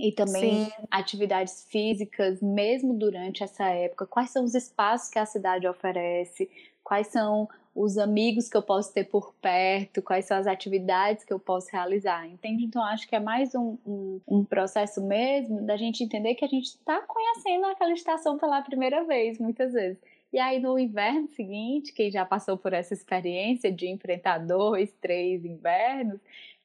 [0.00, 0.72] e também Sim.
[0.90, 4.06] atividades físicas, mesmo durante essa época.
[4.06, 6.50] Quais são os espaços que a cidade oferece?
[6.82, 11.32] Quais são os amigos que eu posso ter por perto, quais são as atividades que
[11.32, 12.64] eu posso realizar, entende?
[12.64, 16.48] Então acho que é mais um, um, um processo mesmo da gente entender que a
[16.48, 19.98] gente está conhecendo aquela estação pela primeira vez, muitas vezes.
[20.32, 25.44] E aí no inverno seguinte, quem já passou por essa experiência de enfrentar dois, três
[25.44, 26.20] invernos,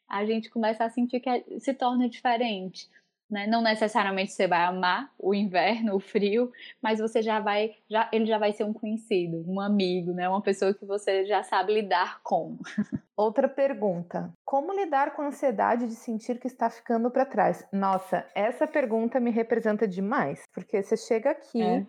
[0.07, 2.89] a gente começa a sentir que é, se torna diferente.
[3.29, 3.47] Né?
[3.47, 8.25] Não necessariamente você vai amar o inverno, o frio, mas você já vai, já, ele
[8.25, 10.29] já vai ser um conhecido, um amigo, né?
[10.29, 12.57] Uma pessoa que você já sabe lidar com.
[13.17, 17.65] Outra pergunta: como lidar com a ansiedade de sentir que está ficando para trás?
[17.71, 21.85] Nossa, essa pergunta me representa demais, porque você chega aqui, é.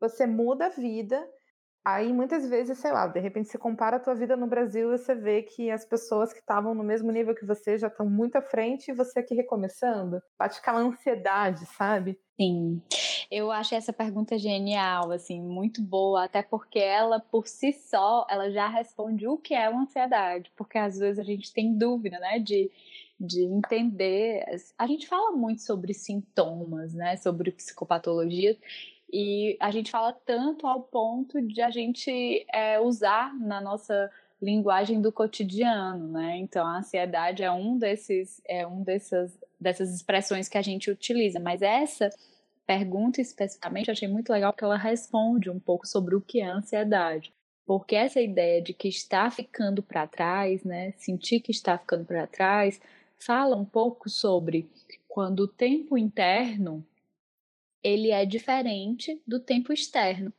[0.00, 1.26] você muda a vida,
[1.84, 4.98] Aí muitas vezes, sei lá, de repente você compara a tua vida no Brasil e
[4.98, 8.36] você vê que as pessoas que estavam no mesmo nível que você já estão muito
[8.36, 10.22] à frente e você aqui recomeçando.
[10.38, 12.18] Bate aquela ansiedade, sabe?
[12.40, 12.82] Sim.
[13.30, 18.50] Eu acho essa pergunta genial, assim, muito boa, até porque ela por si só, ela
[18.50, 22.38] já responde o que é uma ansiedade, porque às vezes a gente tem dúvida, né,
[22.38, 22.70] de
[23.18, 24.44] de entender.
[24.76, 28.58] A gente fala muito sobre sintomas, né, sobre psicopatologia,
[29.16, 34.10] e a gente fala tanto ao ponto de a gente é, usar na nossa
[34.42, 36.36] linguagem do cotidiano, né?
[36.38, 41.38] Então a ansiedade é um desses, é um dessas, dessas expressões que a gente utiliza.
[41.38, 42.10] Mas essa
[42.66, 46.46] pergunta especificamente eu achei muito legal porque ela responde um pouco sobre o que é
[46.46, 47.32] ansiedade.
[47.64, 50.92] Porque essa ideia de que está ficando para trás, né?
[50.96, 52.80] Sentir que está ficando para trás,
[53.16, 54.68] fala um pouco sobre
[55.06, 56.84] quando o tempo interno
[57.84, 60.32] ele é diferente do tempo externo.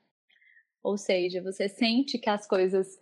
[0.84, 3.00] Ou seja, você sente que as coisas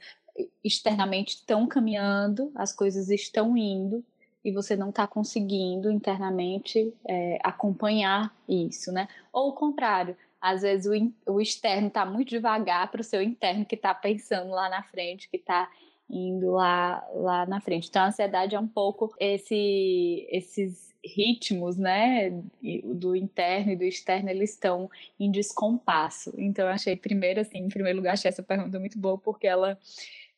[0.63, 4.03] externamente estão caminhando, as coisas estão indo
[4.43, 9.07] e você não está conseguindo internamente é, acompanhar isso, né?
[9.31, 13.65] Ou o contrário, às vezes o, o externo está muito devagar para o seu interno
[13.65, 15.69] que está pensando lá na frente, que está
[16.09, 17.87] indo lá, lá na frente.
[17.87, 22.29] Então a ansiedade é um pouco esse, esses ritmos, né,
[22.83, 24.89] do interno e do externo, eles estão
[25.19, 26.33] em descompasso.
[26.37, 29.77] Então, eu achei, primeiro, assim, em primeiro lugar, achei essa pergunta muito boa, porque ela,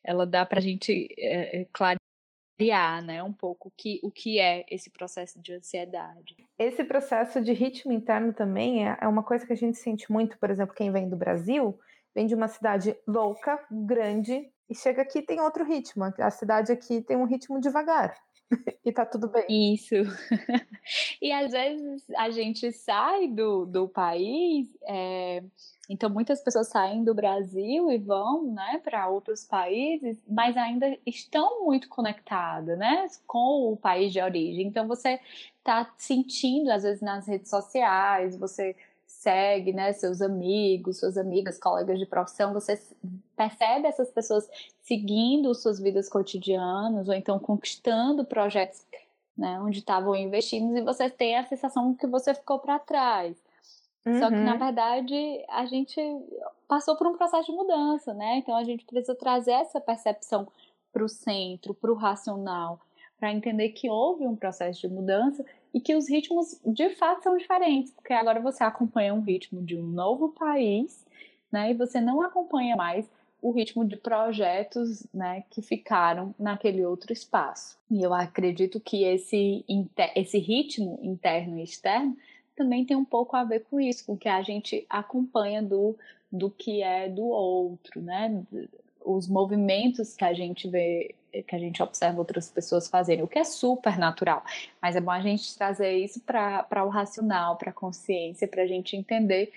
[0.02, 4.90] ela dá para a gente é, clarear, né, um pouco que, o que é esse
[4.90, 6.36] processo de ansiedade.
[6.58, 10.38] Esse processo de ritmo interno também é, é uma coisa que a gente sente muito,
[10.38, 11.78] por exemplo, quem vem do Brasil,
[12.14, 16.04] vem de uma cidade louca, grande, e chega aqui tem outro ritmo.
[16.18, 18.16] A cidade aqui tem um ritmo devagar.
[18.84, 19.74] E tá tudo bem.
[19.74, 19.94] Isso.
[21.20, 25.42] e às vezes a gente sai do, do país, é,
[25.88, 31.64] então muitas pessoas saem do Brasil e vão né, para outros países, mas ainda estão
[31.64, 34.66] muito conectadas né, com o país de origem.
[34.66, 35.20] Então você
[35.62, 38.76] tá sentindo, às vezes, nas redes sociais, você
[39.26, 42.80] segue, né, seus amigos, suas amigas, colegas de profissão, você
[43.36, 44.48] percebe essas pessoas
[44.82, 48.86] seguindo suas vidas cotidianas ou então conquistando projetos,
[49.36, 53.36] né, onde estavam investindo e você tem a sensação que você ficou para trás.
[54.06, 54.20] Uhum.
[54.20, 54.58] Só que na uhum.
[54.60, 56.00] verdade a gente
[56.68, 58.36] passou por um processo de mudança, né?
[58.36, 60.46] Então a gente precisa trazer essa percepção
[60.92, 62.78] para o centro, para o racional,
[63.18, 65.44] para entender que houve um processo de mudança
[65.76, 69.76] e que os ritmos de fato são diferentes, porque agora você acompanha um ritmo de
[69.76, 71.04] um novo país,
[71.52, 73.06] né, e você não acompanha mais
[73.42, 77.78] o ritmo de projetos, né, que ficaram naquele outro espaço.
[77.90, 79.62] E eu acredito que esse
[80.14, 82.16] esse ritmo interno e externo
[82.56, 85.94] também tem um pouco a ver com isso, com o que a gente acompanha do
[86.32, 88.42] do que é do outro, né?
[89.04, 93.38] Os movimentos que a gente vê que a gente observa outras pessoas fazerem, o que
[93.38, 94.42] é super natural.
[94.80, 98.66] Mas é bom a gente trazer isso para o racional, para a consciência, para a
[98.66, 99.52] gente entender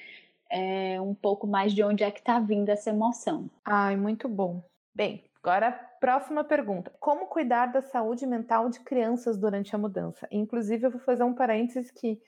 [0.50, 3.50] é, um pouco mais de onde é que está vindo essa emoção.
[3.64, 4.62] Ai, muito bom.
[4.94, 6.92] Bem, agora próxima pergunta.
[7.00, 10.28] Como cuidar da saúde mental de crianças durante a mudança?
[10.32, 12.22] Inclusive, eu vou fazer um parênteses que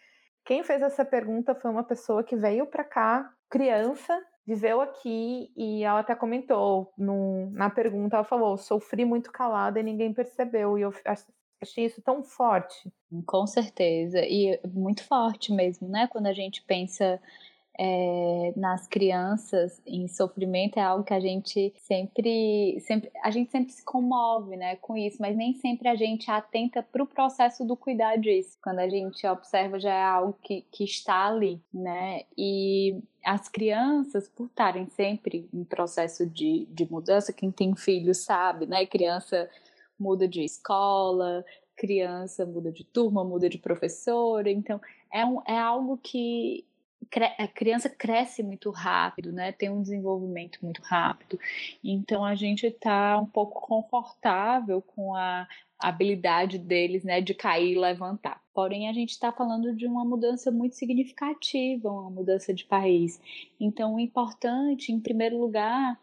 [0.44, 4.20] quem fez essa pergunta foi uma pessoa que veio para cá criança
[4.54, 9.84] viveu aqui e ela até comentou no, na pergunta, ela falou, sofri muito calada e
[9.84, 10.94] ninguém percebeu, e eu
[11.62, 12.92] achei isso tão forte.
[13.26, 16.08] Com certeza, e muito forte mesmo, né?
[16.08, 17.22] Quando a gente pensa
[17.77, 23.72] é, nas crianças em sofrimento é algo que a gente sempre, sempre a gente sempre
[23.72, 27.76] se comove né, com isso, mas nem sempre a gente atenta para o processo do
[27.76, 28.57] cuidar disso.
[28.63, 32.24] Quando a gente observa já é algo que, que está ali, né?
[32.38, 38.65] E as crianças, por estarem sempre em processo de, de mudança, quem tem filho sabe,
[38.65, 38.86] né?
[38.86, 39.49] Criança
[39.97, 41.45] muda de escola,
[41.76, 44.80] criança muda de turma, muda de professora, então
[45.11, 46.65] é, um, é algo que
[47.38, 49.52] a criança cresce muito rápido, né?
[49.52, 51.39] Tem um desenvolvimento muito rápido.
[51.84, 55.47] Então a gente está um pouco confortável com a
[55.80, 58.39] habilidade deles, né, de cair e levantar.
[58.54, 63.20] Porém, a gente está falando de uma mudança muito significativa, uma mudança de país.
[63.60, 65.99] Então, o importante, em primeiro lugar,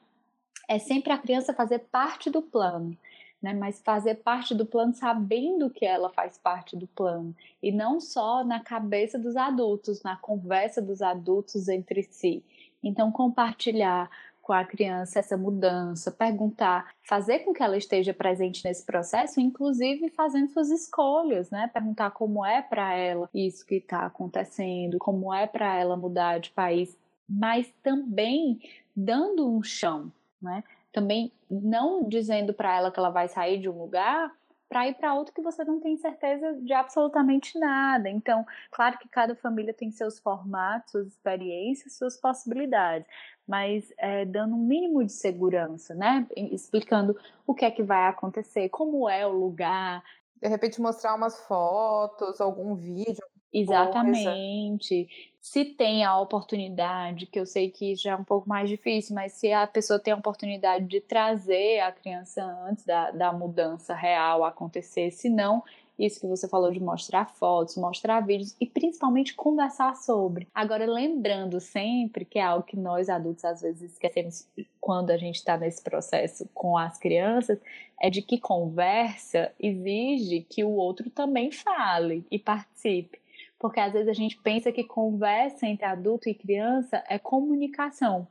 [0.69, 2.97] é sempre a criança fazer parte do plano
[3.43, 3.55] né?
[3.55, 8.45] Mas fazer parte do plano sabendo que ela faz parte do plano e não só
[8.45, 12.45] na cabeça dos adultos, na conversa dos adultos entre si.
[12.83, 14.11] Então, compartilhar
[14.49, 20.09] com a criança essa mudança, perguntar, fazer com que ela esteja presente nesse processo, inclusive
[20.09, 21.69] fazendo suas escolhas, né?
[21.71, 26.51] Perguntar como é para ela isso que está acontecendo, como é para ela mudar de
[26.51, 26.97] país,
[27.29, 28.59] mas também
[28.97, 30.11] dando um chão,
[30.41, 30.65] né?
[30.93, 34.33] Também não dizendo para ela que ela vai sair de um lugar
[34.69, 38.09] para ir para outro que você não tem certeza de absolutamente nada.
[38.09, 43.09] Então, claro que cada família tem seus formatos, suas experiências, suas possibilidades,
[43.47, 46.27] mas é, dando um mínimo de segurança, né?
[46.37, 50.05] Explicando o que é que vai acontecer, como é o lugar.
[50.41, 55.05] De repente mostrar umas fotos, algum vídeo, Exatamente.
[55.05, 55.29] Coisa.
[55.41, 59.33] Se tem a oportunidade, que eu sei que já é um pouco mais difícil, mas
[59.33, 64.45] se a pessoa tem a oportunidade de trazer a criança antes da, da mudança real
[64.45, 65.63] acontecer, se não,
[65.99, 70.47] isso que você falou de mostrar fotos, mostrar vídeos e principalmente conversar sobre.
[70.55, 74.47] Agora, lembrando sempre que é algo que nós adultos às vezes esquecemos
[74.81, 77.59] quando a gente está nesse processo com as crianças,
[78.01, 83.19] é de que conversa exige que o outro também fale e participe
[83.59, 88.27] porque às vezes a gente pensa que conversa entre adulto e criança é comunicação.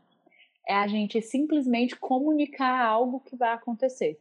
[0.66, 4.20] É a gente simplesmente comunicar algo que vai acontecer.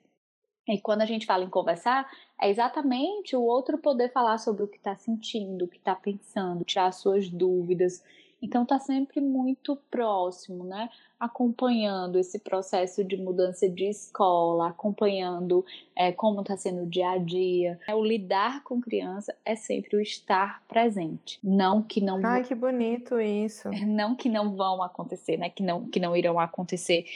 [0.69, 4.69] E quando a gente fala em conversar, é exatamente o outro poder falar sobre o
[4.69, 8.03] que está sentindo, o que está pensando, tirar suas dúvidas.
[8.41, 10.89] Então está sempre muito próximo, né?
[11.19, 15.65] acompanhando esse processo de mudança de escola, acompanhando
[15.95, 17.81] é, como está sendo o dia a dia.
[17.89, 22.21] O lidar com criança é sempre o estar presente, não que não.
[22.25, 23.71] Ai, que bonito isso.
[23.87, 25.49] Não que não vão acontecer, né?
[25.49, 27.07] Que não que não irão acontecer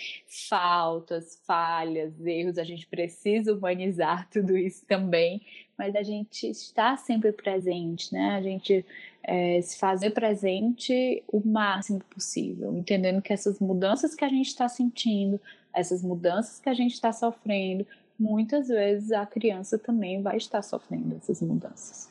[0.48, 2.58] faltas, falhas, erros.
[2.58, 5.42] A gente precisa humanizar tudo isso também,
[5.76, 8.30] mas a gente está sempre presente, né?
[8.36, 8.84] A gente
[9.22, 14.68] é, se fazer presente o máximo possível, entendendo que essas mudanças que a gente está
[14.68, 15.40] sentindo,
[15.72, 17.86] essas mudanças que a gente está sofrendo,
[18.18, 22.10] muitas vezes a criança também vai estar sofrendo essas mudanças.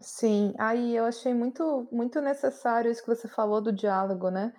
[0.00, 4.52] Sim, aí eu achei muito, muito necessário isso que você falou do diálogo, né?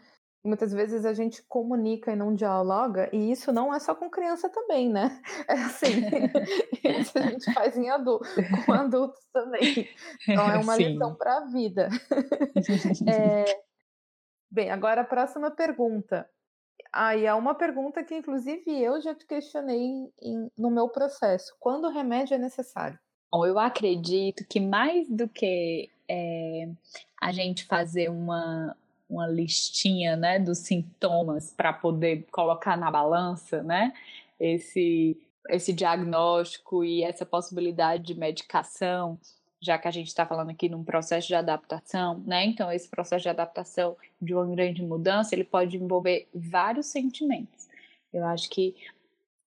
[0.43, 4.49] Muitas vezes a gente comunica e não dialoga, e isso não é só com criança
[4.49, 5.21] também, né?
[5.49, 5.87] É assim,
[7.01, 8.25] isso a gente faz em adulto,
[8.65, 9.89] com adultos também.
[10.27, 10.89] Então é uma Sim.
[10.89, 11.89] lição para a vida.
[13.07, 13.45] É...
[14.49, 16.27] Bem, agora a próxima pergunta.
[16.91, 21.55] Aí ah, é uma pergunta que, inclusive, eu já te questionei em, no meu processo.
[21.59, 22.97] Quando o remédio é necessário?
[23.31, 26.67] Bom, eu acredito que mais do que é,
[27.21, 28.75] a gente fazer uma,
[29.09, 33.93] uma listinha, né, dos sintomas para poder colocar na balança, né,
[34.39, 35.17] esse
[35.49, 39.17] esse diagnóstico e essa possibilidade de medicação,
[39.59, 42.45] já que a gente está falando aqui num processo de adaptação, né?
[42.45, 47.67] Então esse processo de adaptação de uma grande mudança, ele pode envolver vários sentimentos.
[48.13, 48.75] Eu acho que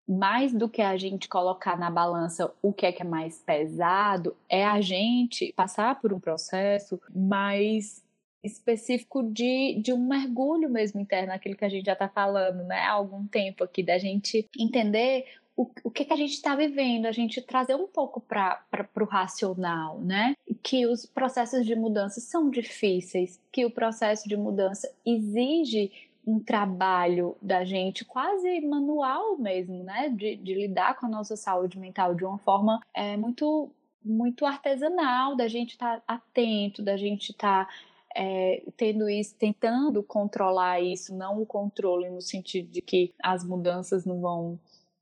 [0.07, 4.37] mais do que a gente colocar na balança o que é que é mais pesado,
[4.49, 8.03] é a gente passar por um processo mais
[8.43, 12.81] específico de, de um mergulho mesmo interno, aquilo que a gente já está falando, né,
[12.81, 15.25] há algum tempo aqui, da gente entender
[15.57, 18.65] o, o que, que a gente está vivendo, a gente trazer um pouco para
[19.01, 20.35] o racional, né?
[20.63, 25.93] Que os processos de mudança são difíceis, que o processo de mudança exige
[26.27, 30.09] um trabalho da gente quase manual mesmo, né?
[30.09, 33.71] De, de lidar com a nossa saúde mental de uma forma é, muito
[34.05, 37.73] muito artesanal, da gente estar tá atento, da gente estar tá
[38.15, 44.05] é, tendo isso, tentando controlar isso, não o controle no sentido de que as mudanças
[44.05, 44.59] não vão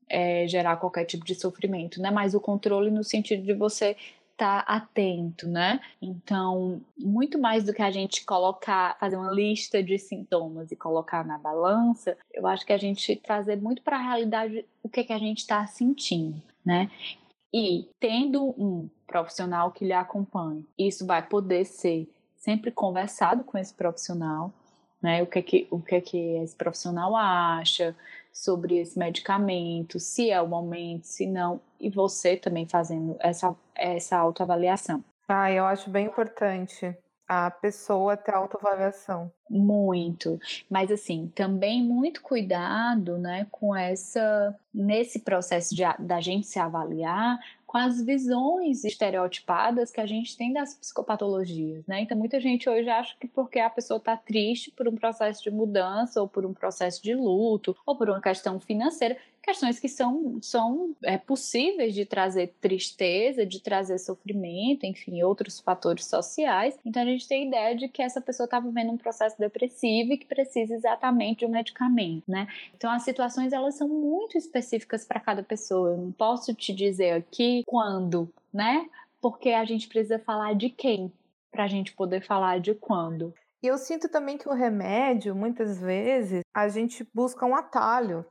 [0.09, 2.11] é, gerar qualquer tipo de sofrimento, né?
[2.11, 3.95] Mas o controle no sentido de você
[4.31, 5.79] estar tá atento, né?
[6.01, 11.25] Então, muito mais do que a gente colocar, fazer uma lista de sintomas e colocar
[11.25, 15.13] na balança, eu acho que a gente trazer muito para a realidade o que, que
[15.13, 16.89] a gente está sentindo, né?
[17.53, 22.09] E tendo um profissional que lhe acompanhe, isso vai poder ser
[22.41, 24.51] sempre conversado com esse profissional,
[25.01, 25.21] né?
[25.23, 27.95] O que é que, o que, é que esse profissional acha
[28.33, 34.17] sobre esse medicamento, se é o momento, se não, e você também fazendo essa, essa
[34.17, 35.03] autoavaliação.
[35.27, 39.31] Ah, eu acho bem importante a pessoa ter autoavaliação.
[39.49, 40.37] Muito.
[40.69, 47.39] Mas assim, também muito cuidado, né, com essa nesse processo de, da gente se avaliar,
[47.71, 52.01] com as visões estereotipadas que a gente tem das psicopatologias, né?
[52.01, 55.49] Então muita gente hoje acha que porque a pessoa está triste por um processo de
[55.49, 60.39] mudança ou por um processo de luto ou por uma questão financeira, questões que são,
[60.41, 66.77] são é, possíveis de trazer tristeza, de trazer sofrimento, enfim, outros fatores sociais.
[66.85, 70.13] Então a gente tem a ideia de que essa pessoa está vivendo um processo depressivo
[70.13, 72.47] e que precisa exatamente de um medicamento, né?
[72.75, 75.91] Então as situações elas são muito específicas para cada pessoa.
[75.91, 78.87] Eu não posso te dizer aqui quando, né?
[79.19, 81.11] Porque a gente precisa falar de quem
[81.51, 83.33] para a gente poder falar de quando.
[83.63, 88.25] E eu sinto também que o remédio, muitas vezes, a gente busca um atalho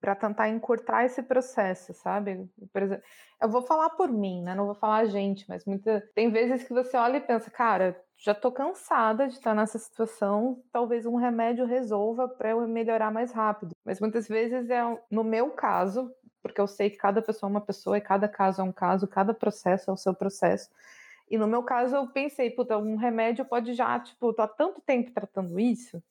[0.00, 2.48] para tentar encurtar esse processo, sabe?
[2.72, 3.04] Por exemplo,
[3.40, 4.54] eu vou falar por mim, né?
[4.54, 8.00] Não vou falar a gente, mas muita tem vezes que você olha e pensa, cara,
[8.16, 13.32] já tô cansada de estar nessa situação, talvez um remédio resolva para eu melhorar mais
[13.32, 13.72] rápido.
[13.84, 14.80] Mas muitas vezes é
[15.10, 16.10] no meu caso,
[16.42, 19.06] porque eu sei que cada pessoa é uma pessoa e cada caso é um caso,
[19.06, 20.70] cada processo é o seu processo.
[21.30, 24.80] E no meu caso eu pensei, puta, um remédio pode já, tipo, tô há tanto
[24.80, 26.02] tempo tratando isso,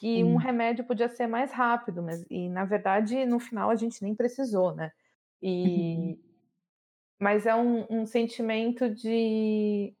[0.00, 0.32] que hum.
[0.32, 4.14] um remédio podia ser mais rápido, mas e na verdade no final a gente nem
[4.14, 4.90] precisou, né?
[5.42, 6.18] E uhum.
[7.20, 9.94] mas é um, um, sentimento de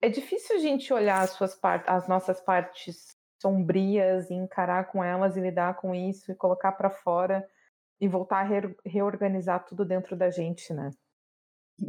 [0.00, 5.04] é difícil a gente olhar as suas partes, as nossas partes sombrias e encarar com
[5.04, 7.46] elas e lidar com isso e colocar para fora
[8.00, 10.90] e voltar a re reorganizar tudo dentro da gente, né?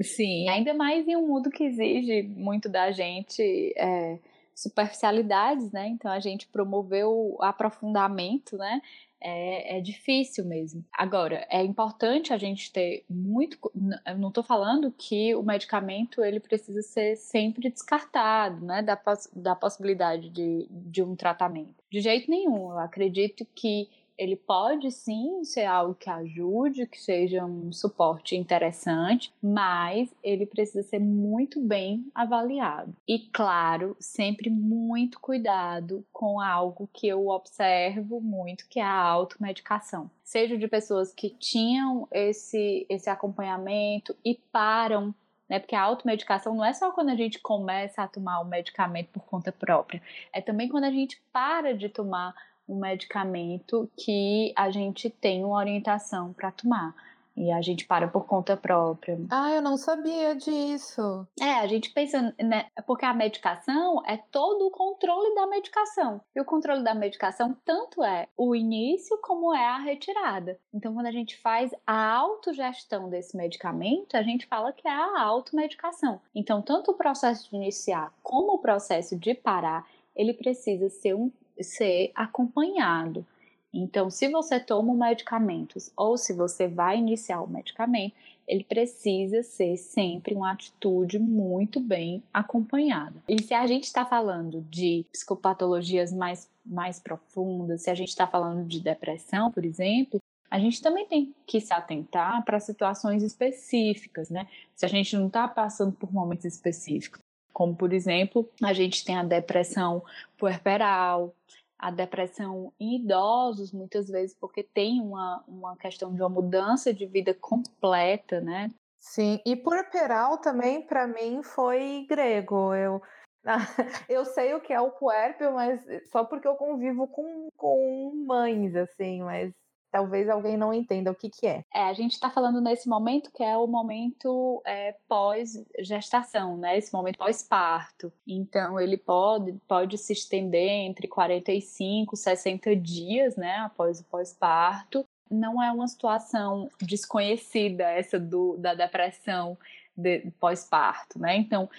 [0.02, 3.74] Sim, ainda mais em um mundo que exige muito da gente.
[3.78, 4.20] É
[4.62, 5.88] superficialidades, né?
[5.88, 8.82] Então a gente promoveu o aprofundamento, né?
[9.22, 10.84] É, é, difícil mesmo.
[10.94, 13.58] Agora, é importante a gente ter muito.
[14.06, 18.82] Eu não estou falando que o medicamento ele precisa ser sempre descartado, né?
[18.82, 18.98] Da,
[19.34, 21.84] da possibilidade de, de um tratamento.
[21.92, 22.72] De jeito nenhum.
[22.72, 23.90] Eu acredito que
[24.20, 30.84] ele pode sim ser algo que ajude, que seja um suporte interessante, mas ele precisa
[30.84, 32.94] ser muito bem avaliado.
[33.08, 40.12] E claro, sempre muito cuidado com algo que eu observo muito, que é a automedicação.
[40.22, 45.16] Seja de pessoas que tinham esse, esse acompanhamento e param
[45.50, 45.58] né?
[45.58, 49.24] Porque a automedicação não é só quando a gente começa a tomar o medicamento por
[49.24, 50.00] conta própria,
[50.32, 52.36] é também quando a gente para de tomar
[52.70, 56.96] um medicamento que a gente tem uma orientação para tomar.
[57.40, 59.18] E a gente para por conta própria.
[59.30, 61.26] Ah, eu não sabia disso.
[61.40, 62.66] É, a gente pensa, né?
[62.86, 66.20] Porque a medicação é todo o controle da medicação.
[66.36, 70.60] E o controle da medicação tanto é o início como é a retirada.
[70.74, 75.22] Então, quando a gente faz a autogestão desse medicamento, a gente fala que é a
[75.22, 76.20] automedicação.
[76.36, 81.32] Então, tanto o processo de iniciar como o processo de parar, ele precisa ser um
[81.62, 83.26] ser acompanhado.
[83.74, 88.16] Então, se você toma medicamentos ou se você vai iniciar o medicamento,
[88.48, 93.22] ele precisa ser sempre uma atitude muito bem acompanhada.
[93.28, 98.26] E se a gente está falando de psicopatologias mais, mais profundas, se a gente está
[98.26, 104.32] falando de depressão, por exemplo, a gente também tem que se atentar para situações específicas,
[104.32, 104.48] né?
[104.76, 107.22] Se a gente não está passando por momentos específicos,
[107.54, 110.04] como por exemplo, a gente tem a depressão
[110.38, 111.34] puerperal,
[111.78, 117.06] a depressão em idosos, muitas vezes, porque tem uma, uma questão de uma mudança de
[117.06, 118.70] vida completa, né?
[118.98, 122.76] Sim, e puerperal também, para mim, foi grego.
[122.76, 123.02] Eu,
[124.10, 125.82] eu sei o que é o puérpero, mas
[126.12, 129.54] só porque eu convivo com, com mães, assim, mas
[129.92, 131.64] talvez alguém não entenda o que, que é.
[131.74, 136.78] É, a gente está falando nesse momento que é o momento é, pós-gestação, né?
[136.78, 138.12] Esse momento pós-parto.
[138.28, 143.58] Então, ele pode, pode se estender entre 45 e 60 dias, né?
[143.58, 145.06] Após o pós-parto.
[145.30, 149.56] Não é uma situação desconhecida essa do, da depressão
[149.96, 151.36] de, pós-parto, né?
[151.36, 151.70] Então,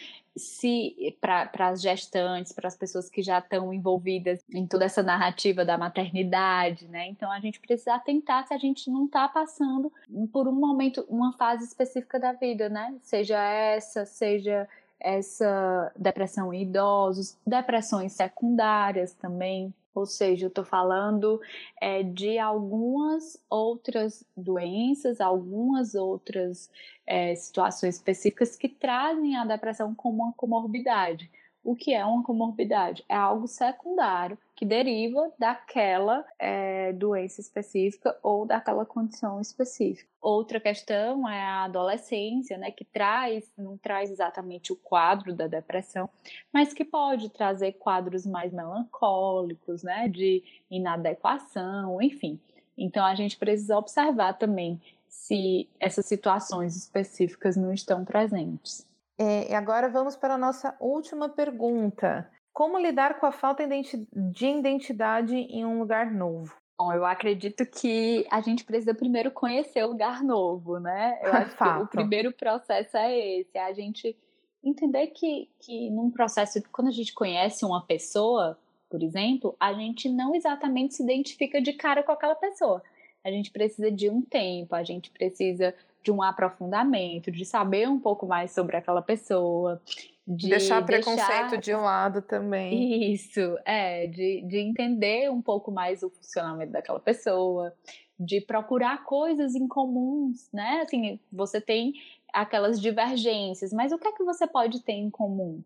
[0.41, 5.64] se para as gestantes, para as pessoas que já estão envolvidas em toda essa narrativa
[5.64, 7.09] da maternidade, né?
[7.09, 9.93] Então a gente precisa atentar se a gente não está passando
[10.32, 12.95] por um momento, uma fase específica da vida, né?
[13.03, 14.68] Seja essa, seja
[14.99, 21.41] essa depressão em idosos, depressões secundárias também, ou seja, eu estou falando
[21.80, 26.70] é, de algumas outras doenças, algumas outras
[27.07, 31.30] é, situações específicas que trazem a depressão como uma comorbidade.
[31.63, 33.05] O que é uma comorbidade.
[33.09, 40.09] É algo secundário que deriva daquela é, doença específica ou daquela condição específica.
[40.21, 46.09] Outra questão é a adolescência, né, que traz, não traz exatamente o quadro da depressão,
[46.53, 52.39] mas que pode trazer quadros mais melancólicos, né, de inadequação, enfim.
[52.77, 58.89] Então a gente precisa observar também se essas situações específicas não estão presentes.
[59.21, 62.27] É, e agora vamos para a nossa última pergunta.
[62.55, 66.55] Como lidar com a falta de identidade em um lugar novo?
[66.79, 71.21] Bom, eu acredito que a gente precisa primeiro conhecer o lugar novo, né?
[71.23, 74.16] Eu acho que o primeiro processo é esse, é a gente
[74.64, 78.59] entender que, que num processo, quando a gente conhece uma pessoa,
[78.89, 82.83] por exemplo, a gente não exatamente se identifica de cara com aquela pessoa.
[83.23, 87.98] A gente precisa de um tempo, a gente precisa de um aprofundamento, de saber um
[87.98, 89.80] pouco mais sobre aquela pessoa.
[90.26, 91.57] De deixar preconceito deixar...
[91.57, 93.12] de um lado também.
[93.12, 97.74] Isso, é, de, de entender um pouco mais o funcionamento daquela pessoa,
[98.18, 100.82] de procurar coisas em comuns, né?
[100.82, 101.94] Assim, você tem
[102.32, 105.62] aquelas divergências, mas o que é que você pode ter em comum?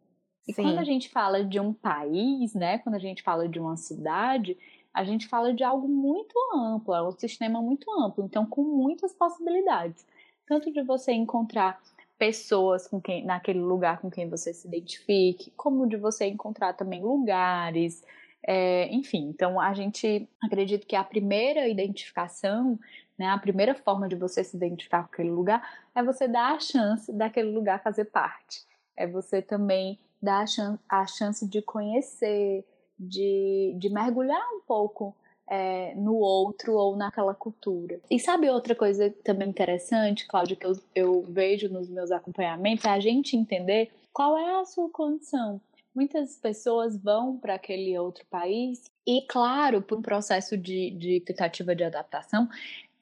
[0.46, 0.62] E Sim.
[0.62, 2.78] quando a gente fala de um país, né?
[2.78, 4.56] Quando a gente fala de uma cidade,
[4.94, 9.12] a gente fala de algo muito amplo, é um sistema muito amplo, então com muitas
[9.12, 10.06] possibilidades
[10.46, 11.80] tanto de você encontrar
[12.18, 17.02] pessoas com quem naquele lugar com quem você se identifique, como de você encontrar também
[17.02, 18.02] lugares,
[18.46, 19.28] é, enfim.
[19.28, 22.78] Então a gente acredita que a primeira identificação,
[23.18, 25.62] né, a primeira forma de você se identificar com aquele lugar
[25.94, 28.64] é você dar a chance daquele lugar fazer parte.
[28.96, 32.64] É você também dar a chance, a chance de conhecer,
[32.98, 35.14] de, de mergulhar um pouco
[35.48, 38.00] é, no outro ou naquela cultura.
[38.10, 42.90] E sabe outra coisa também interessante, Cláudia, que eu, eu vejo nos meus acompanhamentos, é
[42.90, 45.60] a gente entender qual é a sua condição.
[45.94, 51.74] Muitas pessoas vão para aquele outro país e, claro, por um processo de, de tentativa
[51.74, 52.48] de adaptação,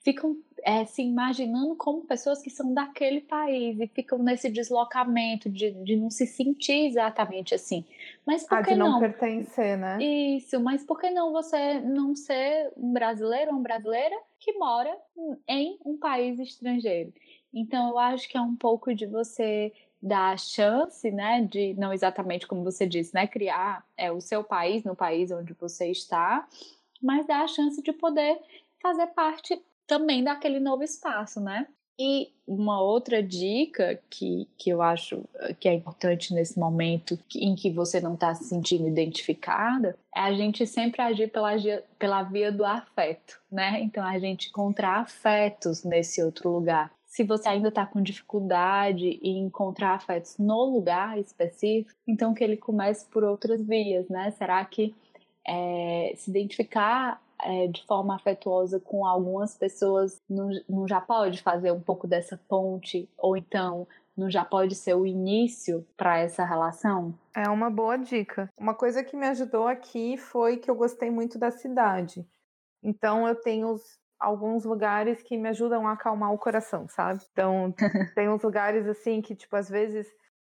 [0.03, 5.73] ficam é, se imaginando como pessoas que são daquele país e ficam nesse deslocamento de,
[5.73, 7.85] de não se sentir exatamente assim.
[8.27, 8.93] Mas por ah, que de não?
[8.93, 10.03] não pertencer, né?
[10.03, 14.97] Isso, mas por que não você não ser um brasileiro ou uma brasileira que mora
[15.49, 17.13] em um país estrangeiro?
[17.53, 21.93] Então eu acho que é um pouco de você dar a chance, né, de não
[21.93, 26.49] exatamente como você disse, né, criar é, o seu país no país onde você está,
[27.01, 28.41] mas dar a chance de poder
[28.81, 31.67] fazer parte também daquele novo espaço, né?
[31.99, 37.55] E uma outra dica que, que eu acho eh, que é importante nesse momento em
[37.55, 41.51] que você não está se sentindo identificada é a gente sempre agir pela,
[41.99, 43.81] pela via do afeto, né?
[43.83, 46.91] Então a gente encontrar afetos nesse outro lugar.
[47.07, 52.57] Se você ainda está com dificuldade em encontrar afetos no lugar específico, então que ele
[52.57, 54.31] comece por outras vias, né?
[54.31, 54.95] Será que
[55.47, 61.73] é, se identificar é, de forma afetuosa com algumas pessoas não, não já pode fazer
[61.73, 63.09] um pouco dessa ponte?
[63.19, 63.87] Ou então
[64.17, 67.19] não já pode ser o início para essa relação?
[67.35, 68.49] É uma boa dica.
[68.59, 72.27] Uma coisa que me ajudou aqui foi que eu gostei muito da cidade.
[72.83, 77.25] Então eu tenho os, alguns lugares que me ajudam a acalmar o coração, sabe?
[77.33, 77.75] Então
[78.15, 80.07] tem uns lugares assim que tipo às vezes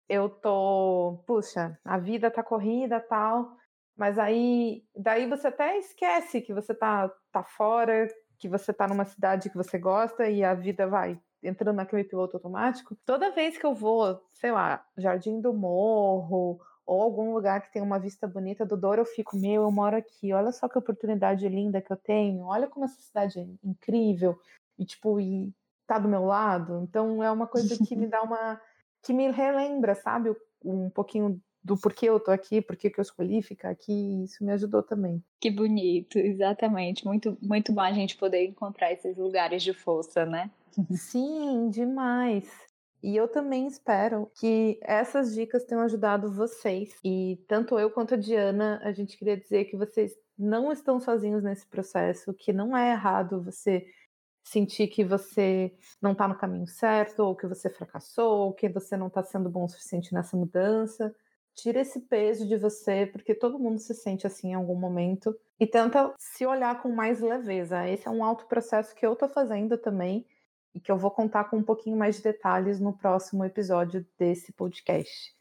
[0.09, 3.55] eu tô, puxa, a vida tá corrida, tal,
[4.01, 8.07] mas aí, daí você até esquece que você tá, tá fora,
[8.39, 12.35] que você tá numa cidade que você gosta e a vida vai entrando naquele piloto
[12.35, 12.97] automático.
[13.05, 17.79] Toda vez que eu vou, sei lá, Jardim do Morro ou algum lugar que tem
[17.79, 21.47] uma vista bonita do Douro, eu fico, meu, eu moro aqui, olha só que oportunidade
[21.47, 24.35] linda que eu tenho, olha como essa cidade é incrível,
[24.79, 25.53] e tipo, e
[25.85, 26.81] tá do meu lado.
[26.81, 28.59] Então é uma coisa que me dá uma.
[29.03, 30.35] que me relembra, sabe,
[30.65, 34.51] um pouquinho do porquê eu tô aqui, porquê que eu escolhi ficar aqui, isso me
[34.51, 35.23] ajudou também.
[35.39, 37.05] Que bonito, exatamente.
[37.05, 40.49] Muito, muito bom a gente poder encontrar esses lugares de força, né?
[40.91, 42.49] Sim, demais.
[43.03, 46.95] E eu também espero que essas dicas tenham ajudado vocês.
[47.03, 51.43] E tanto eu quanto a Diana, a gente queria dizer que vocês não estão sozinhos
[51.43, 53.85] nesse processo, que não é errado você
[54.43, 58.97] sentir que você não está no caminho certo, ou que você fracassou, ou que você
[58.97, 61.13] não está sendo bom o suficiente nessa mudança
[61.55, 65.67] tira esse peso de você, porque todo mundo se sente assim em algum momento, e
[65.67, 67.87] tenta se olhar com mais leveza.
[67.87, 70.25] Esse é um alto processo que eu tô fazendo também,
[70.73, 74.53] e que eu vou contar com um pouquinho mais de detalhes no próximo episódio desse
[74.53, 75.33] podcast.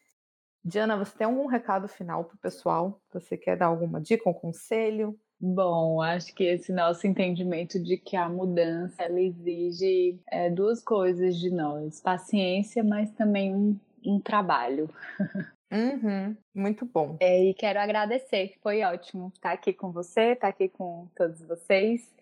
[0.62, 3.00] Diana, você tem algum recado final para o pessoal?
[3.12, 5.18] Você quer dar alguma dica, um conselho?
[5.40, 11.38] Bom, acho que esse nosso entendimento de que a mudança ela exige é, duas coisas
[11.38, 14.90] de nós: paciência, mas também um, um trabalho.
[15.70, 17.16] Uhum, muito bom.
[17.20, 22.12] É, e quero agradecer, foi ótimo estar aqui com você, estar aqui com todos vocês.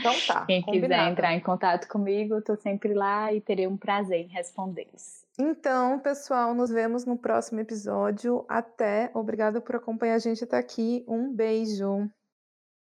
[0.00, 0.44] Então tá.
[0.50, 0.92] Quem combinado.
[0.92, 5.24] quiser entrar em contato comigo, eu tô sempre lá e terei um prazer em respondê-los.
[5.38, 8.44] Então, pessoal, nos vemos no próximo episódio.
[8.48, 9.12] Até.
[9.14, 11.04] Obrigada por acompanhar a gente até aqui.
[11.06, 12.10] Um beijo.